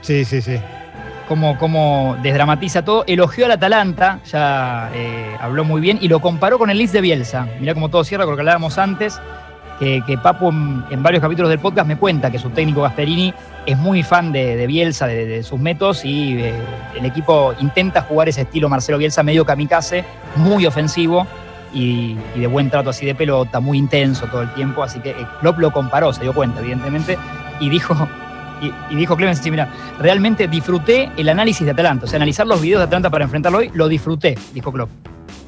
Sí, 0.00 0.24
sí, 0.24 0.40
sí. 0.42 0.58
Cómo, 1.28 2.16
desdramatiza 2.22 2.84
todo. 2.84 3.04
Elogió 3.06 3.46
al 3.46 3.52
Atalanta, 3.52 4.20
ya 4.24 4.90
eh, 4.94 5.36
habló 5.40 5.64
muy 5.64 5.80
bien, 5.80 5.98
y 6.00 6.08
lo 6.08 6.20
comparó 6.20 6.58
con 6.58 6.70
el 6.70 6.78
Leeds 6.78 6.92
de 6.92 7.00
Bielsa. 7.00 7.48
Mirá 7.60 7.74
cómo 7.74 7.88
todo 7.88 8.04
cierra 8.04 8.24
con 8.24 8.32
lo 8.32 8.36
que 8.36 8.42
hablábamos 8.42 8.78
antes. 8.78 9.20
Que, 9.80 10.02
que 10.06 10.16
Papu 10.16 10.48
en, 10.48 11.02
varios 11.02 11.20
capítulos 11.20 11.50
del 11.50 11.58
podcast 11.58 11.86
me 11.86 11.98
cuenta 11.98 12.30
que 12.30 12.38
su 12.38 12.48
técnico 12.48 12.80
Gasperini 12.80 13.34
es 13.66 13.76
muy 13.76 14.02
fan 14.02 14.32
de, 14.32 14.66
Bielsa, 14.66 15.06
de, 15.06 15.42
sus 15.42 15.60
métodos, 15.60 16.02
y 16.02 16.38
eh, 16.38 16.54
el 16.98 17.04
equipo 17.04 17.52
intenta 17.60 18.00
jugar 18.00 18.28
ese 18.30 18.42
estilo 18.42 18.70
Marcelo 18.70 18.96
Bielsa 18.96 19.22
medio 19.22 19.44
kamikaze, 19.44 20.02
muy 20.36 20.64
ofensivo, 20.64 21.26
y, 21.76 22.16
de 22.34 22.46
buen 22.46 22.70
trato 22.70 22.90
así 22.90 23.04
de 23.04 23.14
pelota, 23.14 23.60
muy 23.60 23.78
intenso 23.78 24.26
todo 24.26 24.42
el 24.42 24.52
tiempo. 24.54 24.82
Así 24.82 24.98
que 25.00 25.10
eh, 25.10 25.26
Klopp 25.40 25.58
lo 25.58 25.70
comparó, 25.70 26.12
se 26.12 26.22
dio 26.22 26.32
cuenta, 26.32 26.60
evidentemente, 26.60 27.18
y 27.60 27.68
dijo, 27.68 27.94
y, 28.90 28.96
dijo 28.96 29.16
Clemens, 29.16 29.40
sí, 29.40 29.50
mira, 29.50 29.70
realmente 29.98 30.48
disfruté 30.48 31.10
el 31.16 31.28
análisis 31.28 31.64
de 31.66 31.72
Atalanta. 31.72 32.06
O 32.06 32.08
sea, 32.08 32.16
analizar 32.16 32.46
los 32.46 32.60
videos 32.60 32.80
de 32.80 32.84
Atalanta 32.84 33.10
para 33.10 33.24
enfrentarlo 33.24 33.58
hoy, 33.58 33.70
lo 33.74 33.88
disfruté, 33.88 34.38
dijo 34.54 34.72
Klopp. 34.72 34.90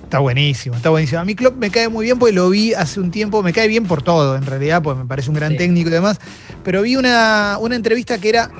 Está 0.04 0.20
buenísimo, 0.20 0.74
está 0.74 0.88
buenísimo. 0.88 1.20
A 1.20 1.24
mí 1.24 1.34
Klopp 1.34 1.56
me 1.56 1.70
cae 1.70 1.88
muy 1.88 2.06
bien 2.06 2.18
porque 2.18 2.34
lo 2.34 2.48
vi 2.48 2.72
hace 2.72 2.98
un 2.98 3.10
tiempo, 3.10 3.42
me 3.42 3.52
cae 3.52 3.68
bien 3.68 3.84
por 3.84 4.02
todo 4.02 4.36
en 4.36 4.46
realidad, 4.46 4.82
porque 4.82 5.02
me 5.02 5.06
parece 5.06 5.28
un 5.28 5.36
gran 5.36 5.56
técnico 5.56 5.90
y 5.90 5.92
demás, 5.92 6.18
pero 6.64 6.80
vi 6.80 6.96
una, 6.96 7.58
una 7.60 7.76
entrevista 7.76 8.18
que 8.18 8.30
era 8.30 8.50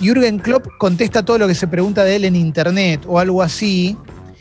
Jürgen 0.00 0.40
Klopp 0.40 0.66
contesta 0.78 1.24
todo 1.24 1.38
lo 1.38 1.46
que 1.46 1.54
se 1.54 1.68
pregunta 1.68 2.02
de 2.02 2.16
él 2.16 2.24
en 2.24 2.34
internet 2.34 3.02
o 3.06 3.20
algo 3.20 3.42
así, 3.42 3.96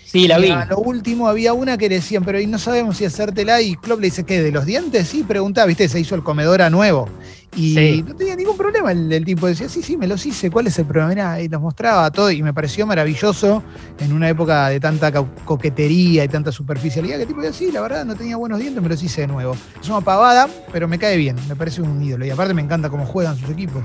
Sí, 0.10 0.26
la 0.26 0.38
vi. 0.38 0.50
A 0.50 0.64
lo 0.66 0.78
último 0.78 1.28
había 1.28 1.52
una 1.52 1.78
que 1.78 1.90
decían, 1.90 2.24
pero 2.24 2.40
no 2.48 2.58
sabemos 2.58 2.96
si 2.96 3.04
hacértela. 3.04 3.62
Y 3.62 3.76
Klopp 3.76 4.00
le 4.00 4.08
dice, 4.08 4.24
¿qué? 4.24 4.42
¿De 4.42 4.54
los 4.54 4.66
dientes? 4.66 5.10
Sí, 5.10 5.24
preguntaba, 5.24 5.68
¿viste? 5.68 5.90
Se 5.90 6.00
hizo 6.00 6.16
el 6.16 6.24
comedor 6.24 6.62
a 6.62 6.70
nuevo. 6.70 7.10
Y 7.58 8.04
no 8.08 8.16
tenía 8.16 8.36
ningún 8.38 8.56
problema. 8.56 8.94
El, 8.94 9.26
tipo 9.26 9.48
decía, 9.48 9.68
sí, 9.68 9.84
sí, 9.84 9.98
me 9.98 10.08
los 10.08 10.26
hice. 10.26 10.50
¿Cuál 10.50 10.68
es 10.68 10.80
el 10.80 10.86
problema? 10.86 11.42
y 11.42 11.50
nos 11.50 11.62
mostraba 11.62 12.10
todo. 12.10 12.32
Y 12.32 12.42
me 12.42 12.54
pareció 12.54 12.88
maravilloso 12.88 13.62
en 14.00 14.14
una 14.14 14.30
época 14.30 14.70
de 14.70 14.80
tanta 14.80 15.12
coquetería 15.12 16.24
y 16.24 16.28
tanta 16.30 16.54
superficialidad. 16.54 17.18
Que 17.18 17.24
el 17.24 17.28
tipo 17.28 17.42
decía, 17.42 17.68
sí, 17.68 17.74
la 17.74 17.82
verdad, 17.82 18.06
no 18.06 18.16
tenía 18.16 18.38
buenos 18.38 18.60
dientes, 18.60 18.82
me 18.82 18.88
los 18.88 19.04
hice 19.04 19.22
de 19.22 19.28
nuevo. 19.28 19.58
Es 19.82 19.90
una 19.90 20.00
pavada, 20.00 20.48
pero 20.72 20.88
me 20.88 20.98
cae 20.98 21.18
bien. 21.18 21.36
Me 21.50 21.56
parece 21.58 21.82
un 21.82 22.02
ídolo. 22.02 22.26
Y 22.26 22.30
aparte 22.30 22.54
me 22.54 22.62
encanta 22.62 22.90
cómo 22.90 23.06
juegan 23.06 23.38
sus 23.38 23.50
equipos. 23.50 23.84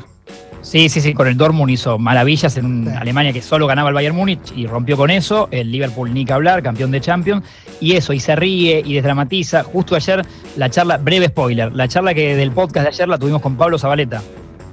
Sí, 0.62 0.88
sí, 0.88 1.00
sí, 1.00 1.12
con 1.12 1.26
el 1.26 1.37
Dortmund 1.37 1.71
hizo 1.71 1.99
maravillas 1.99 2.57
en 2.57 2.88
Alemania 2.88 3.33
que 3.33 3.42
solo 3.42 3.66
ganaba 3.66 3.88
el 3.88 3.95
Bayern 3.95 4.14
Múnich 4.14 4.52
y 4.57 4.66
rompió 4.66 4.97
con 4.97 5.11
eso. 5.11 5.49
El 5.50 5.73
Liverpool 5.73 6.14
ni 6.14 6.25
que 6.25 6.33
hablar, 6.33 6.62
campeón 6.62 6.92
de 6.92 7.00
Champions. 7.00 7.45
Y 7.81 7.97
eso, 7.97 8.12
y 8.12 8.21
se 8.21 8.37
ríe 8.37 8.81
y 8.85 8.95
desdramatiza. 8.95 9.64
Justo 9.64 9.97
ayer 9.97 10.25
la 10.57 10.71
charla, 10.71 10.99
breve 10.99 11.26
spoiler, 11.26 11.73
la 11.73 11.88
charla 11.88 12.14
que 12.14 12.37
del 12.37 12.52
podcast 12.52 12.85
de 12.85 12.88
ayer 12.90 13.09
la 13.09 13.19
tuvimos 13.19 13.42
con 13.42 13.57
Pablo 13.57 13.76
Zabaleta. 13.76 14.23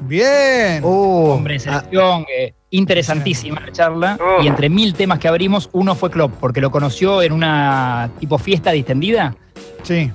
Bien. 0.01 0.83
Uh, 0.83 1.31
Hombre 1.31 1.55
de 1.55 1.59
selección, 1.59 2.25
eh, 2.37 2.53
interesantísima 2.69 3.59
la 3.59 3.71
charla. 3.71 4.17
Y 4.43 4.47
entre 4.47 4.69
mil 4.69 4.93
temas 4.93 5.17
que 5.17 5.27
abrimos, 5.27 5.69
uno 5.73 5.95
fue 5.95 6.11
Klopp, 6.11 6.33
porque 6.39 6.61
lo 6.61 6.69
conoció 6.69 7.23
en 7.23 7.33
una 7.33 8.11
tipo 8.19 8.37
fiesta 8.37 8.71
distendida. 8.71 9.35
Sí. 9.81 10.11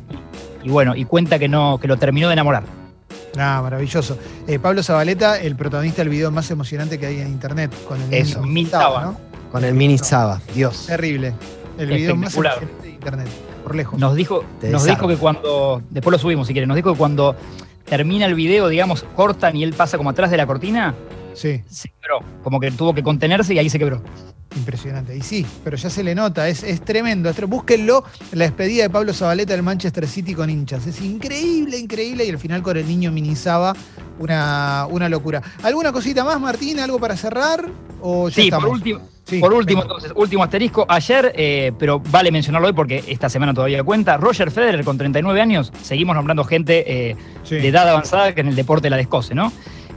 Y, 0.63 0.69
y 0.69 0.71
bueno, 0.71 0.95
y 0.95 1.05
cuenta 1.05 1.39
que 1.39 1.49
no, 1.49 1.79
que 1.79 1.89
lo 1.89 1.97
terminó 1.97 2.29
de 2.29 2.35
enamorar. 2.35 2.63
Ah, 3.39 3.61
maravilloso. 3.63 4.19
Eh, 4.47 4.59
Pablo 4.59 4.83
Zabaleta, 4.83 5.41
el 5.41 5.57
protagonista 5.57 6.03
del 6.03 6.09
video 6.09 6.31
más 6.31 6.51
emocionante 6.51 6.99
que 6.99 7.07
hay 7.07 7.21
en 7.21 7.29
internet, 7.29 7.73
con 7.89 8.01
el 8.01 8.13
Eso, 8.15 8.43
mini 8.43 8.67
Saba, 8.71 9.05
¿no? 9.05 9.17
Con 9.51 9.65
el 9.65 9.75
mini 9.75 9.99
Saba, 9.99 10.41
Dios. 10.55 10.87
Terrible. 10.87 11.35
El 11.79 11.89
video 11.89 12.17
más 12.17 12.35
emocionante 12.35 12.83
de 12.83 12.91
internet, 12.91 13.29
por 13.63 13.75
lejos. 13.75 13.99
Nos 13.99 14.15
dijo, 14.15 14.45
nos 14.63 14.85
dijo 14.85 15.09
que 15.09 15.17
cuando, 15.17 15.83
después 15.91 16.13
lo 16.13 16.19
subimos 16.19 16.47
si 16.47 16.53
quieren, 16.53 16.69
nos 16.69 16.77
dijo 16.77 16.93
que 16.93 16.99
cuando 16.99 17.35
termina 17.85 18.27
el 18.27 18.35
video, 18.35 18.69
digamos, 18.69 19.05
cortan 19.15 19.57
y 19.57 19.65
él 19.65 19.73
pasa 19.73 19.97
como 19.97 20.11
atrás 20.11 20.31
de 20.31 20.37
la 20.37 20.47
cortina, 20.47 20.95
Sí. 21.35 21.63
se 21.69 21.89
quebró. 22.01 22.21
Como 22.43 22.59
que 22.61 22.71
tuvo 22.71 22.95
que 22.95 23.03
contenerse 23.03 23.55
y 23.55 23.59
ahí 23.59 23.69
se 23.69 23.79
quebró. 23.79 24.03
Impresionante. 24.57 25.17
Y 25.17 25.21
sí, 25.23 25.45
pero 25.65 25.77
ya 25.77 25.91
se 25.91 26.05
le 26.05 26.15
nota, 26.15 26.49
es, 26.49 26.63
es 26.63 26.81
tremendo. 26.81 27.33
Búsquenlo, 27.49 28.05
la 28.33 28.45
despedida 28.45 28.85
de 28.85 28.91
Pablo 28.91 29.13
Zabaleta 29.13 29.53
del 29.53 29.65
Manchester 29.65 30.07
City 30.07 30.33
con 30.35 30.49
hinchas. 30.49 30.87
Es 30.87 31.01
increíble, 31.01 31.77
increíble. 31.77 32.25
Y 32.25 32.29
el 32.29 32.39
final 32.39 32.63
con 32.63 32.77
el 32.77 32.87
niño 32.87 33.11
Minizaba, 33.11 33.75
una, 34.21 34.87
una 34.91 35.09
locura. 35.09 35.43
¿Alguna 35.65 35.91
cosita 35.91 36.23
más, 36.25 36.41
Martín? 36.41 36.79
¿Algo 36.79 37.01
para 37.01 37.17
cerrar? 37.17 37.69
¿O 38.01 38.29
ya 38.29 38.35
Sí, 38.37 38.43
estamos? 38.43 38.65
por 38.67 38.75
último, 38.75 39.01
Sí, 39.27 39.39
por 39.41 39.55
último, 39.55 39.81
venga. 39.81 39.95
entonces, 39.95 40.13
último 40.15 40.45
asterisco. 40.45 40.85
Ayer, 40.89 41.33
eh, 41.35 41.73
pero 41.79 41.99
vale 41.99 42.31
mencionarlo 42.31 42.69
hoy 42.69 42.75
porque 42.75 43.03
esta 43.09 43.29
semana 43.29 43.55
todavía 43.55 43.83
cuenta, 43.83 44.19
Roger 44.19 44.51
Federer 44.53 44.85
con 44.85 44.99
39 44.99 45.41
años, 45.41 45.73
seguimos 45.83 46.15
nombrando 46.15 46.45
gente 46.45 47.11
eh, 47.11 47.17
Sí, 47.43 47.57
de 47.57 47.69
edad 47.69 47.89
avanzada 47.89 48.35
que 48.35 48.43
en 48.43 48.49
el 48.49 48.55
deporte 48.55 48.89
la 48.91 48.99
descoce, 48.99 49.35
¿no? 49.35 49.51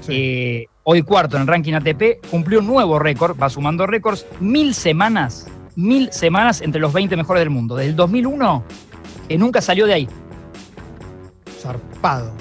Sí. 0.07 0.13
Eh, 0.15 0.67
hoy 0.83 1.01
cuarto 1.03 1.35
en 1.35 1.43
el 1.43 1.47
ranking 1.47 1.73
ATP, 1.73 2.27
cumplió 2.29 2.59
un 2.59 2.67
nuevo 2.67 2.97
récord, 2.99 3.37
va 3.39 3.49
sumando 3.49 3.85
récords, 3.85 4.25
mil 4.39 4.73
semanas, 4.73 5.47
mil 5.75 6.11
semanas 6.11 6.61
entre 6.61 6.81
los 6.81 6.91
20 6.93 7.15
mejores 7.17 7.41
del 7.41 7.49
mundo. 7.49 7.75
Desde 7.75 7.91
el 7.91 7.95
2001, 7.95 8.63
que 9.27 9.37
nunca 9.37 9.61
salió 9.61 9.85
de 9.85 9.93
ahí. 9.93 10.07
Zarpado. 11.59 12.31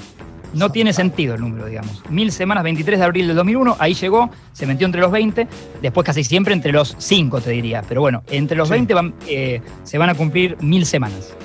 No 0.54 0.70
tiene 0.70 0.92
sentido 0.94 1.34
el 1.34 1.40
número, 1.42 1.66
digamos. 1.66 2.02
Mil 2.08 2.32
semanas, 2.32 2.64
23 2.64 2.98
de 2.98 3.04
abril 3.04 3.26
del 3.26 3.36
2001, 3.36 3.76
ahí 3.78 3.92
llegó, 3.94 4.30
se 4.52 4.64
metió 4.66 4.86
entre 4.86 5.00
los 5.02 5.10
20, 5.10 5.46
después 5.82 6.06
casi 6.06 6.24
siempre 6.24 6.54
entre 6.54 6.72
los 6.72 6.94
5, 6.98 7.40
te 7.42 7.50
diría. 7.50 7.82
Pero 7.86 8.00
bueno, 8.00 8.22
entre 8.30 8.56
los 8.56 8.68
Sí. 8.68 8.72
20 8.74 8.94
van, 8.94 9.14
eh, 9.26 9.60
se 9.82 9.98
van 9.98 10.08
a 10.08 10.14
cumplir 10.14 10.56
mil 10.62 10.86
semanas. 10.86 11.36